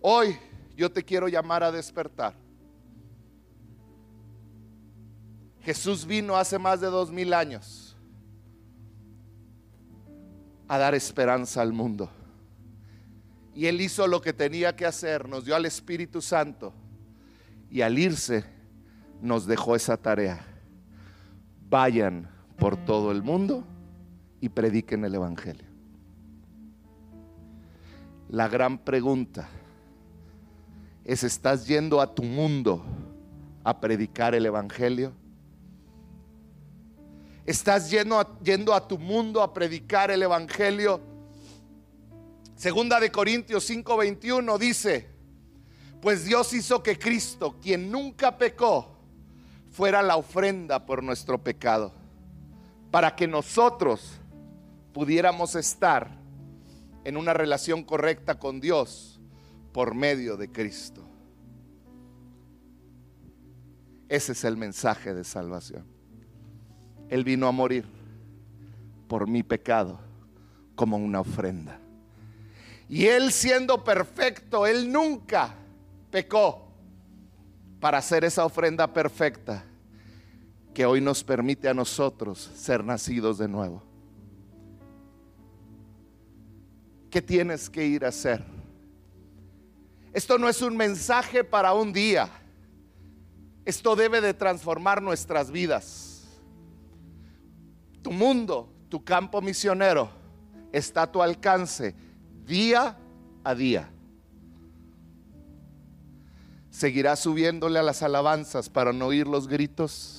Hoy 0.00 0.38
yo 0.74 0.90
te 0.90 1.04
quiero 1.04 1.28
llamar 1.28 1.62
a 1.62 1.70
despertar. 1.70 2.32
Jesús 5.60 6.06
vino 6.06 6.36
hace 6.36 6.58
más 6.58 6.80
de 6.80 6.86
dos 6.86 7.10
mil 7.10 7.34
años 7.34 7.81
a 10.72 10.78
dar 10.78 10.94
esperanza 10.94 11.60
al 11.60 11.72
mundo. 11.72 12.10
Y 13.54 13.66
Él 13.66 13.80
hizo 13.80 14.06
lo 14.06 14.20
que 14.20 14.32
tenía 14.32 14.74
que 14.74 14.86
hacer, 14.86 15.28
nos 15.28 15.44
dio 15.44 15.54
al 15.54 15.66
Espíritu 15.66 16.22
Santo 16.22 16.72
y 17.70 17.82
al 17.82 17.98
irse 17.98 18.44
nos 19.20 19.46
dejó 19.46 19.76
esa 19.76 19.96
tarea 19.96 20.46
vayan 21.72 22.28
por 22.58 22.76
todo 22.76 23.10
el 23.10 23.22
mundo 23.22 23.64
y 24.42 24.50
prediquen 24.50 25.06
el 25.06 25.14
Evangelio. 25.14 25.66
La 28.28 28.46
gran 28.46 28.76
pregunta 28.76 29.48
es, 31.02 31.24
¿estás 31.24 31.66
yendo 31.66 32.02
a 32.02 32.14
tu 32.14 32.22
mundo 32.22 32.82
a 33.64 33.80
predicar 33.80 34.34
el 34.34 34.44
Evangelio? 34.44 35.12
¿Estás 37.52 37.90
yendo 37.90 38.18
a, 38.18 38.38
yendo 38.42 38.72
a 38.72 38.88
tu 38.88 38.98
mundo 38.98 39.42
a 39.42 39.52
predicar 39.52 40.10
el 40.10 40.22
Evangelio? 40.22 41.02
Segunda 42.56 42.98
de 42.98 43.12
Corintios 43.12 43.68
5:21 43.68 44.56
dice, 44.56 45.10
pues 46.00 46.24
Dios 46.24 46.50
hizo 46.54 46.82
que 46.82 46.98
Cristo, 46.98 47.58
quien 47.60 47.92
nunca 47.92 48.38
pecó, 48.38 48.96
fuera 49.70 50.00
la 50.00 50.16
ofrenda 50.16 50.86
por 50.86 51.02
nuestro 51.02 51.44
pecado, 51.44 51.92
para 52.90 53.14
que 53.14 53.28
nosotros 53.28 54.12
pudiéramos 54.94 55.54
estar 55.54 56.08
en 57.04 57.18
una 57.18 57.34
relación 57.34 57.84
correcta 57.84 58.38
con 58.38 58.62
Dios 58.62 59.20
por 59.74 59.94
medio 59.94 60.38
de 60.38 60.50
Cristo. 60.50 61.06
Ese 64.08 64.32
es 64.32 64.42
el 64.44 64.56
mensaje 64.56 65.12
de 65.12 65.24
salvación. 65.24 65.91
Él 67.08 67.24
vino 67.24 67.46
a 67.46 67.52
morir 67.52 67.84
por 69.08 69.28
mi 69.28 69.42
pecado 69.42 70.00
como 70.74 70.96
una 70.96 71.20
ofrenda. 71.20 71.78
Y 72.88 73.06
Él 73.06 73.32
siendo 73.32 73.84
perfecto, 73.84 74.66
Él 74.66 74.90
nunca 74.90 75.54
pecó 76.10 76.68
para 77.80 77.98
hacer 77.98 78.24
esa 78.24 78.44
ofrenda 78.44 78.92
perfecta 78.92 79.64
que 80.74 80.86
hoy 80.86 81.00
nos 81.00 81.22
permite 81.24 81.68
a 81.68 81.74
nosotros 81.74 82.50
ser 82.54 82.84
nacidos 82.84 83.38
de 83.38 83.48
nuevo. 83.48 83.82
¿Qué 87.10 87.20
tienes 87.20 87.68
que 87.68 87.84
ir 87.84 88.04
a 88.04 88.08
hacer? 88.08 88.42
Esto 90.12 90.38
no 90.38 90.48
es 90.48 90.62
un 90.62 90.76
mensaje 90.76 91.44
para 91.44 91.72
un 91.72 91.92
día. 91.92 92.28
Esto 93.64 93.96
debe 93.96 94.20
de 94.20 94.34
transformar 94.34 95.02
nuestras 95.02 95.50
vidas. 95.50 96.11
Tu 98.02 98.10
mundo, 98.10 98.68
tu 98.88 99.02
campo 99.02 99.40
misionero 99.40 100.10
está 100.72 101.02
a 101.02 101.12
tu 101.12 101.22
alcance 101.22 101.94
día 102.44 102.96
a 103.44 103.54
día. 103.54 103.88
¿Seguirás 106.70 107.20
subiéndole 107.20 107.78
a 107.78 107.82
las 107.82 108.02
alabanzas 108.02 108.68
para 108.68 108.92
no 108.92 109.06
oír 109.06 109.26
los 109.26 109.46
gritos? 109.46 110.18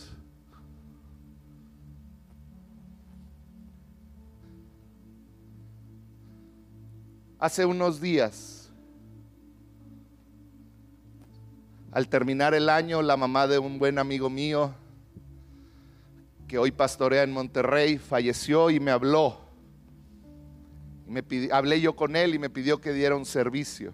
Hace 7.39 7.65
unos 7.65 7.99
días, 7.99 8.71
al 11.91 12.07
terminar 12.07 12.53
el 12.53 12.69
año, 12.69 13.01
la 13.01 13.17
mamá 13.17 13.47
de 13.47 13.59
un 13.59 13.79
buen 13.79 13.99
amigo 13.99 14.29
mío, 14.29 14.73
que 16.53 16.59
hoy 16.59 16.69
pastorea 16.69 17.23
en 17.23 17.31
Monterrey, 17.31 17.97
falleció 17.97 18.69
y 18.69 18.79
me 18.79 18.91
habló. 18.91 19.39
hablé 21.51 21.81
yo 21.81 21.95
con 21.95 22.15
él 22.15 22.35
y 22.35 22.37
me 22.37 22.47
pidió 22.47 22.79
que 22.79 22.93
diera 22.93 23.15
un 23.15 23.25
servicio. 23.25 23.91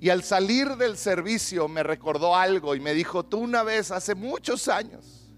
Y 0.00 0.08
al 0.08 0.24
salir 0.24 0.70
del 0.70 0.96
servicio 0.96 1.68
me 1.68 1.84
recordó 1.84 2.34
algo 2.34 2.74
y 2.74 2.80
me 2.80 2.92
dijo, 2.92 3.24
tú 3.24 3.38
una 3.38 3.62
vez, 3.62 3.92
hace 3.92 4.16
muchos 4.16 4.66
años, 4.66 5.30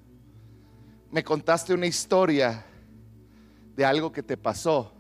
me 1.11 1.22
contaste 1.22 1.74
una 1.74 1.87
historia 1.87 2.64
de 3.76 3.85
algo 3.85 4.11
que 4.11 4.22
te 4.22 4.39
pasó 4.39 4.95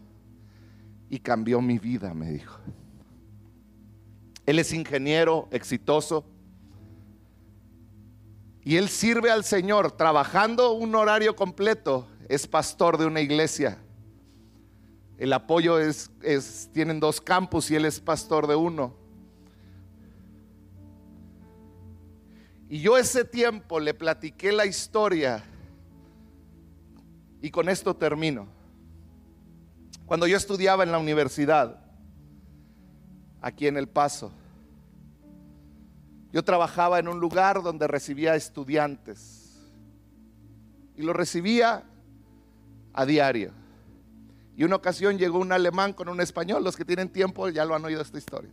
y 1.08 1.18
cambió 1.18 1.62
mi 1.62 1.78
vida, 1.78 2.12
me 2.12 2.30
dijo. 2.30 2.60
Él 4.44 4.58
es 4.58 4.70
ingeniero 4.74 5.48
exitoso 5.50 6.26
y 8.64 8.76
él 8.76 8.88
sirve 8.88 9.30
al 9.30 9.44
Señor 9.44 9.92
trabajando 9.92 10.72
un 10.72 10.94
horario 10.94 11.34
completo. 11.34 12.06
Es 12.28 12.46
pastor 12.46 12.98
de 12.98 13.06
una 13.06 13.20
iglesia. 13.20 13.78
El 15.18 15.32
apoyo 15.32 15.78
es, 15.78 16.10
tienen 16.72 17.00
dos 17.00 17.20
campus 17.20 17.70
y 17.70 17.76
él 17.76 17.84
es 17.84 18.00
pastor 18.00 18.46
de 18.46 18.56
uno. 18.56 18.94
Y 22.68 22.80
yo 22.80 22.96
ese 22.96 23.24
tiempo 23.24 23.80
le 23.80 23.94
platiqué 23.94 24.52
la 24.52 24.64
historia 24.64 25.42
y 27.42 27.50
con 27.50 27.68
esto 27.68 27.96
termino. 27.96 28.46
Cuando 30.06 30.26
yo 30.26 30.36
estudiaba 30.36 30.84
en 30.84 30.92
la 30.92 30.98
universidad, 30.98 31.82
aquí 33.40 33.66
en 33.66 33.76
El 33.76 33.88
Paso, 33.88 34.32
yo 36.32 36.42
trabajaba 36.44 36.98
en 36.98 37.08
un 37.08 37.18
lugar 37.20 37.62
donde 37.62 37.86
recibía 37.88 38.34
estudiantes 38.34 39.40
y 40.96 41.02
lo 41.02 41.12
recibía 41.12 41.84
a 42.92 43.06
diario. 43.06 43.52
Y 44.56 44.64
una 44.64 44.76
ocasión 44.76 45.18
llegó 45.18 45.38
un 45.38 45.52
alemán 45.52 45.92
con 45.92 46.08
un 46.08 46.20
español, 46.20 46.62
los 46.62 46.76
que 46.76 46.84
tienen 46.84 47.08
tiempo 47.08 47.48
ya 47.48 47.64
lo 47.64 47.74
han 47.74 47.84
oído 47.84 48.02
esta 48.02 48.18
historia. 48.18 48.50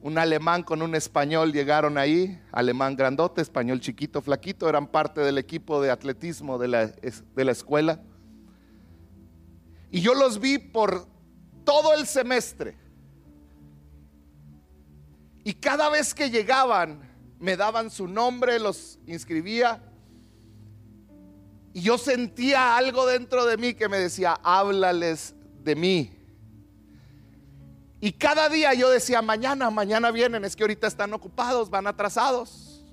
Un 0.00 0.18
alemán 0.18 0.62
con 0.62 0.82
un 0.82 0.94
español 0.94 1.52
llegaron 1.52 1.98
ahí, 1.98 2.40
alemán 2.52 2.94
grandote, 2.94 3.40
español 3.40 3.80
chiquito, 3.80 4.20
flaquito, 4.20 4.68
eran 4.68 4.86
parte 4.86 5.22
del 5.22 5.38
equipo 5.38 5.80
de 5.82 5.90
atletismo 5.90 6.58
de 6.58 6.68
la, 6.68 6.86
de 6.86 7.44
la 7.44 7.52
escuela. 7.52 8.00
Y 9.90 10.00
yo 10.00 10.14
los 10.14 10.40
vi 10.40 10.58
por 10.58 11.06
todo 11.64 11.94
el 11.94 12.06
semestre. 12.06 12.76
Y 15.44 15.54
cada 15.54 15.90
vez 15.90 16.14
que 16.14 16.30
llegaban, 16.30 17.00
me 17.38 17.56
daban 17.56 17.90
su 17.90 18.08
nombre, 18.08 18.58
los 18.58 18.98
inscribía. 19.06 19.82
Y 21.72 21.82
yo 21.82 21.98
sentía 21.98 22.76
algo 22.76 23.06
dentro 23.06 23.44
de 23.44 23.56
mí 23.56 23.74
que 23.74 23.88
me 23.88 23.98
decía, 23.98 24.40
háblales 24.42 25.34
de 25.62 25.76
mí. 25.76 26.18
Y 28.00 28.12
cada 28.12 28.48
día 28.48 28.74
yo 28.74 28.90
decía, 28.90 29.22
mañana, 29.22 29.70
mañana 29.70 30.10
vienen, 30.10 30.44
es 30.44 30.56
que 30.56 30.62
ahorita 30.62 30.86
están 30.86 31.12
ocupados, 31.12 31.70
van 31.70 31.86
atrasados. 31.86 32.84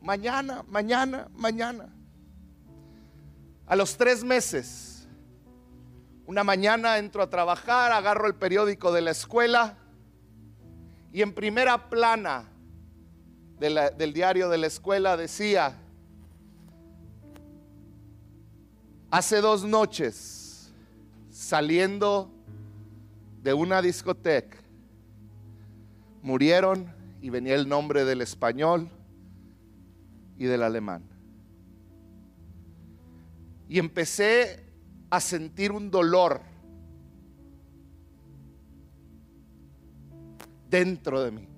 Mañana, 0.00 0.64
mañana, 0.68 1.28
mañana. 1.34 1.88
A 3.66 3.74
los 3.74 3.96
tres 3.96 4.22
meses 4.22 4.96
una 6.26 6.42
mañana 6.42 6.98
entro 6.98 7.22
a 7.22 7.30
trabajar, 7.30 7.92
agarro 7.92 8.26
el 8.26 8.34
periódico 8.34 8.92
de 8.92 9.00
la 9.00 9.12
escuela 9.12 9.78
y 11.16 11.22
en 11.22 11.32
primera 11.32 11.88
plana 11.88 12.44
del 13.58 14.12
diario 14.12 14.50
de 14.50 14.58
la 14.58 14.66
escuela 14.66 15.16
decía, 15.16 15.74
hace 19.10 19.40
dos 19.40 19.64
noches, 19.64 20.70
saliendo 21.30 22.30
de 23.42 23.54
una 23.54 23.80
discoteca, 23.80 24.58
murieron 26.20 26.92
y 27.22 27.30
venía 27.30 27.54
el 27.54 27.66
nombre 27.66 28.04
del 28.04 28.20
español 28.20 28.90
y 30.36 30.44
del 30.44 30.62
alemán. 30.62 31.02
Y 33.70 33.78
empecé 33.78 34.66
a 35.08 35.22
sentir 35.22 35.72
un 35.72 35.90
dolor 35.90 36.42
dentro 40.68 41.22
de 41.22 41.30
mí. 41.30 41.48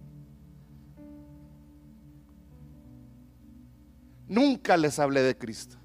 Nunca 4.27 4.77
les 4.77 4.99
hablé 4.99 5.23
de 5.23 5.37
Cristo. 5.37 5.77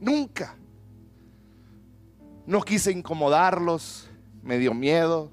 Nunca. 0.00 0.56
No 2.46 2.62
quise 2.62 2.90
incomodarlos, 2.90 4.08
me 4.42 4.58
dio 4.58 4.72
miedo, 4.74 5.30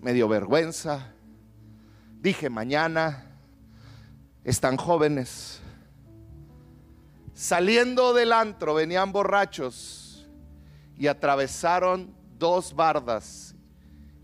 me 0.00 0.12
dio 0.12 0.28
vergüenza. 0.28 1.12
Dije, 2.20 2.50
mañana 2.50 3.24
están 4.44 4.76
jóvenes, 4.76 5.60
Saliendo 7.36 8.14
del 8.14 8.32
antro 8.32 8.72
venían 8.72 9.12
borrachos 9.12 10.26
y 10.96 11.06
atravesaron 11.06 12.16
dos 12.38 12.74
bardas. 12.74 13.54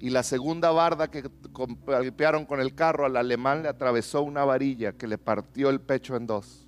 Y 0.02 0.10
la 0.10 0.24
segunda 0.24 0.72
barda 0.72 1.12
que 1.12 1.22
golpearon 1.52 2.44
con 2.44 2.60
el 2.60 2.74
carro 2.74 3.06
al 3.06 3.16
alemán 3.16 3.62
le 3.62 3.68
atravesó 3.68 4.22
una 4.22 4.44
varilla 4.44 4.94
que 4.94 5.06
le 5.06 5.16
partió 5.16 5.70
el 5.70 5.80
pecho 5.80 6.16
en 6.16 6.26
dos. 6.26 6.66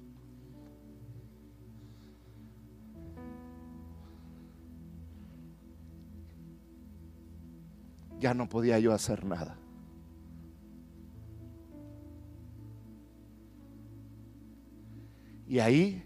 Ya 8.20 8.34
no 8.34 8.48
podía 8.48 8.78
yo 8.78 8.92
hacer 8.92 9.24
nada. 9.24 9.58
Y 15.48 15.58
ahí 15.58 16.04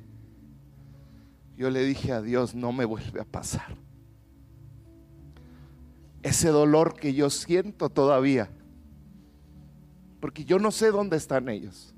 yo 1.58 1.68
le 1.68 1.84
dije 1.84 2.10
a 2.10 2.22
Dios, 2.22 2.54
no 2.54 2.72
me 2.72 2.86
vuelve 2.86 3.20
a 3.20 3.24
pasar. 3.26 3.76
Ese 6.22 6.48
dolor 6.48 6.94
que 6.94 7.14
yo 7.14 7.30
siento 7.30 7.88
todavía, 7.88 8.50
porque 10.20 10.44
yo 10.44 10.58
no 10.58 10.70
sé 10.70 10.90
dónde 10.90 11.16
están 11.16 11.48
ellos. 11.48 11.94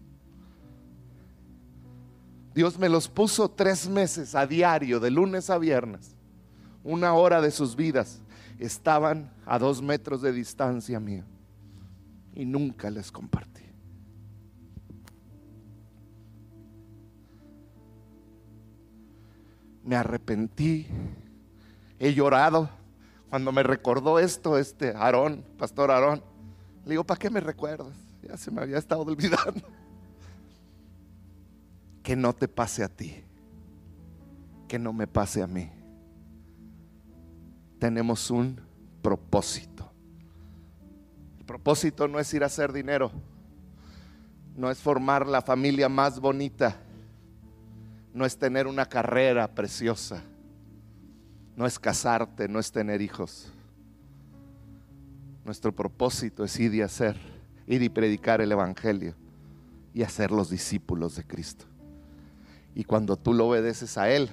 Dios 2.55 2.79
me 2.79 2.89
los 2.89 3.09
puso 3.09 3.51
tres 3.51 3.89
meses 3.89 4.35
a 4.35 4.47
diario, 4.47 5.01
de 5.01 5.11
lunes 5.11 5.51
a 5.51 5.59
viernes, 5.59 6.17
una 6.85 7.15
hora 7.15 7.41
de 7.41 7.51
sus 7.51 7.77
vidas. 7.77 8.21
Estaban 8.59 9.33
a 9.47 9.59
dos 9.59 9.81
metros 9.81 10.21
de 10.21 10.33
distancia 10.33 11.01
mío 11.01 11.25
y 12.35 12.45
nunca 12.45 12.91
les 12.91 13.11
compartí. 13.11 13.61
me 19.91 19.97
arrepentí, 19.97 20.87
he 21.99 22.15
llorado. 22.15 22.71
Cuando 23.31 23.53
me 23.53 23.63
recordó 23.63 24.19
esto, 24.19 24.59
este 24.59 24.95
Aarón, 24.95 25.45
pastor 25.57 25.91
Aarón, 25.91 26.23
le 26.85 26.91
digo, 26.91 27.05
¿para 27.05 27.19
qué 27.19 27.31
me 27.31 27.41
recuerdas? 27.41 27.97
ya 28.23 28.37
se 28.37 28.51
me 28.51 28.63
había 28.63 28.79
estado 28.79 29.03
olvidando. 29.07 29.63
Que 32.03 32.17
no 32.17 32.33
te 32.33 32.49
pase 32.49 32.83
a 32.83 32.89
ti, 32.89 33.23
que 34.69 34.79
no 34.79 34.93
me 34.93 35.07
pase 35.07 35.43
a 35.43 35.47
mí. 35.47 35.71
Tenemos 37.79 38.31
un 38.31 38.61
propósito. 39.03 39.91
El 41.39 41.45
propósito 41.45 42.09
no 42.09 42.19
es 42.19 42.33
ir 42.35 42.43
a 42.43 42.47
hacer 42.47 42.73
dinero, 42.73 43.11
no 44.57 44.71
es 44.71 44.79
formar 44.79 45.27
la 45.27 45.43
familia 45.43 45.89
más 45.89 46.21
bonita, 46.21 46.77
no 48.13 48.25
es 48.25 48.37
tener 48.39 48.67
una 48.67 48.87
carrera 48.87 49.49
preciosa, 49.49 50.23
no 51.61 51.67
es 51.67 51.79
casarte, 51.79 52.49
no 52.49 52.59
es 52.59 52.73
tener 52.73 53.03
hijos. 53.03 53.53
Nuestro 55.45 55.77
propósito 55.77 56.43
es 56.43 56.59
ir 56.59 56.75
y 56.75 56.81
hacer, 56.81 57.19
ir 57.67 57.83
y 57.83 57.91
predicar 57.91 58.41
el 58.41 58.51
Evangelio 58.51 59.15
y 59.93 60.03
hacer 60.03 60.31
los 60.31 60.49
discípulos 60.49 61.17
de 61.17 61.25
Cristo. 61.25 61.67
Y 62.75 62.85
cuando 62.85 63.19
tú 63.19 63.35
lo 63.35 63.47
obedeces 63.47 63.99
a 63.99 64.09
Él, 64.09 64.31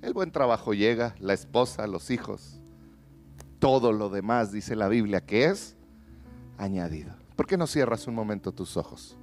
el 0.00 0.14
buen 0.14 0.32
trabajo 0.32 0.72
llega, 0.72 1.14
la 1.20 1.34
esposa, 1.34 1.86
los 1.86 2.10
hijos, 2.10 2.58
todo 3.58 3.92
lo 3.92 4.08
demás, 4.08 4.50
dice 4.50 4.76
la 4.76 4.88
Biblia, 4.88 5.20
que 5.20 5.44
es 5.44 5.76
añadido. 6.56 7.12
¿Por 7.36 7.46
qué 7.46 7.58
no 7.58 7.66
cierras 7.66 8.06
un 8.06 8.14
momento 8.14 8.50
tus 8.50 8.78
ojos? 8.78 9.18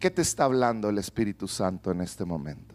¿Qué 0.00 0.10
te 0.10 0.22
está 0.22 0.44
hablando 0.44 0.88
el 0.88 0.96
Espíritu 0.96 1.46
Santo 1.46 1.90
en 1.90 2.00
este 2.00 2.24
momento? 2.24 2.74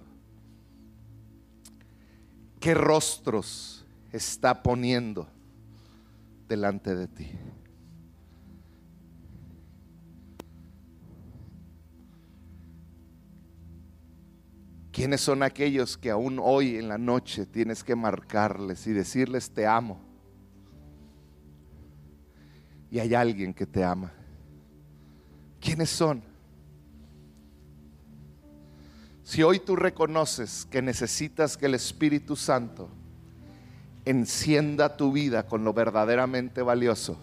¿Qué 2.59 2.76
rostros 2.76 3.84
está 4.11 4.61
poniendo 4.61 5.28
delante 6.47 6.93
de 6.95 7.07
ti? 7.07 7.32
¿Quiénes 14.91 15.21
son 15.21 15.41
aquellos 15.41 15.97
que 15.97 16.11
aún 16.11 16.38
hoy 16.39 16.76
en 16.76 16.88
la 16.88 16.99
noche 16.99 17.47
tienes 17.47 17.84
que 17.84 17.95
marcarles 17.95 18.86
y 18.86 18.93
decirles 18.93 19.49
te 19.49 19.65
amo? 19.65 19.99
Y 22.91 22.99
hay 22.99 23.15
alguien 23.15 23.51
que 23.51 23.65
te 23.65 23.84
ama. 23.84 24.13
¿Quiénes 25.59 25.89
son? 25.89 26.34
Si 29.26 29.41
hoy 29.41 29.57
tú 29.57 29.76
reconoces 29.76 30.67
que 30.69 30.84
necesitas 30.84 31.57
que 31.57 31.65
el 31.65 31.73
Espíritu 31.73 32.36
Santo 32.36 32.89
encienda 34.05 34.97
tu 34.97 35.11
vida 35.11 35.47
con 35.47 35.63
lo 35.63 35.73
verdaderamente 35.73 36.61
valioso, 36.61 37.17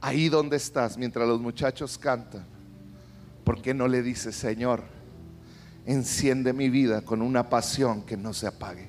ahí 0.00 0.28
donde 0.28 0.56
estás, 0.56 0.98
mientras 0.98 1.28
los 1.28 1.40
muchachos 1.40 1.96
cantan, 1.96 2.44
¿por 3.44 3.62
qué 3.62 3.72
no 3.72 3.86
le 3.86 4.02
dices, 4.02 4.34
Señor, 4.34 4.82
enciende 5.86 6.52
mi 6.52 6.70
vida 6.70 7.02
con 7.02 7.22
una 7.22 7.48
pasión 7.48 8.02
que 8.02 8.16
no 8.16 8.34
se 8.34 8.48
apague? 8.48 8.88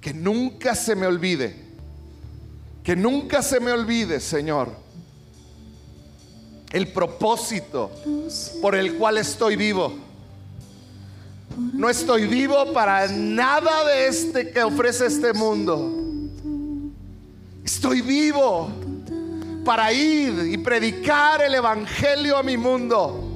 Que 0.00 0.14
nunca 0.14 0.76
se 0.76 0.94
me 0.94 1.08
olvide, 1.08 1.56
que 2.84 2.94
nunca 2.94 3.42
se 3.42 3.58
me 3.58 3.72
olvide, 3.72 4.20
Señor 4.20 4.89
el 6.72 6.88
propósito 6.88 7.90
por 8.62 8.74
el 8.74 8.94
cual 8.94 9.18
estoy 9.18 9.56
vivo. 9.56 9.92
No 11.56 11.90
estoy 11.90 12.26
vivo 12.26 12.72
para 12.72 13.08
nada 13.08 13.84
de 13.84 14.06
este 14.06 14.50
que 14.50 14.62
ofrece 14.62 15.06
este 15.06 15.32
mundo. 15.32 15.92
Estoy 17.64 18.00
vivo 18.00 18.70
para 19.64 19.92
ir 19.92 20.48
y 20.52 20.58
predicar 20.58 21.42
el 21.42 21.54
evangelio 21.54 22.36
a 22.36 22.42
mi 22.42 22.56
mundo. 22.56 23.26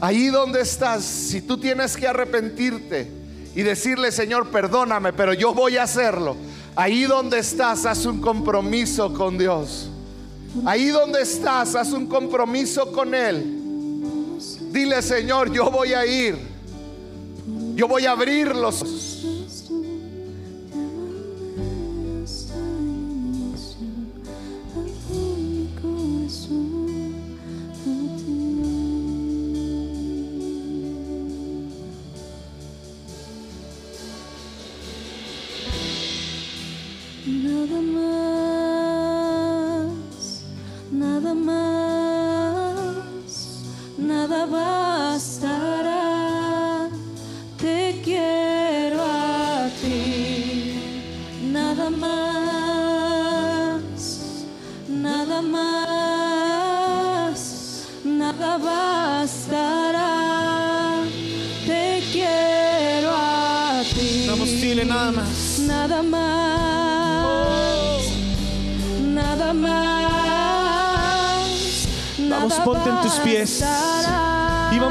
Ahí 0.00 0.28
donde 0.28 0.60
estás, 0.60 1.02
si 1.02 1.40
tú 1.42 1.58
tienes 1.58 1.96
que 1.96 2.06
arrepentirte 2.06 3.10
y 3.56 3.62
decirle, 3.62 4.12
Señor, 4.12 4.48
perdóname, 4.50 5.12
pero 5.12 5.34
yo 5.34 5.52
voy 5.52 5.76
a 5.76 5.82
hacerlo 5.84 6.36
Ahí 6.80 7.02
donde 7.06 7.40
estás, 7.40 7.84
haz 7.86 8.06
un 8.06 8.20
compromiso 8.20 9.12
con 9.12 9.36
Dios. 9.36 9.90
Ahí 10.64 10.86
donde 10.90 11.22
estás, 11.22 11.74
haz 11.74 11.90
un 11.90 12.06
compromiso 12.06 12.92
con 12.92 13.16
Él. 13.16 14.38
Dile, 14.70 15.02
Señor, 15.02 15.52
yo 15.52 15.72
voy 15.72 15.92
a 15.92 16.06
ir. 16.06 16.38
Yo 17.74 17.88
voy 17.88 18.06
a 18.06 18.12
abrir 18.12 18.54
los 18.54 18.76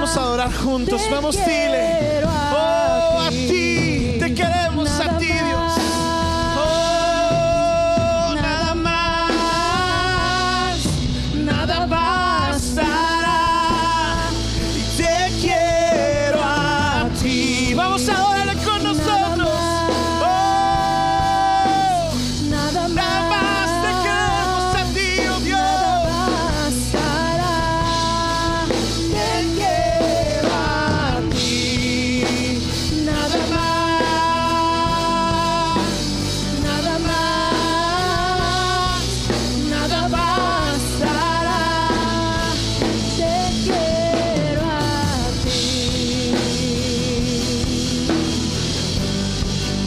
vamos 0.07 0.17
a 0.17 0.21
adorar 0.21 0.53
juntos. 0.53 1.01
Vamos, 1.09 1.35
dile. 1.35 1.86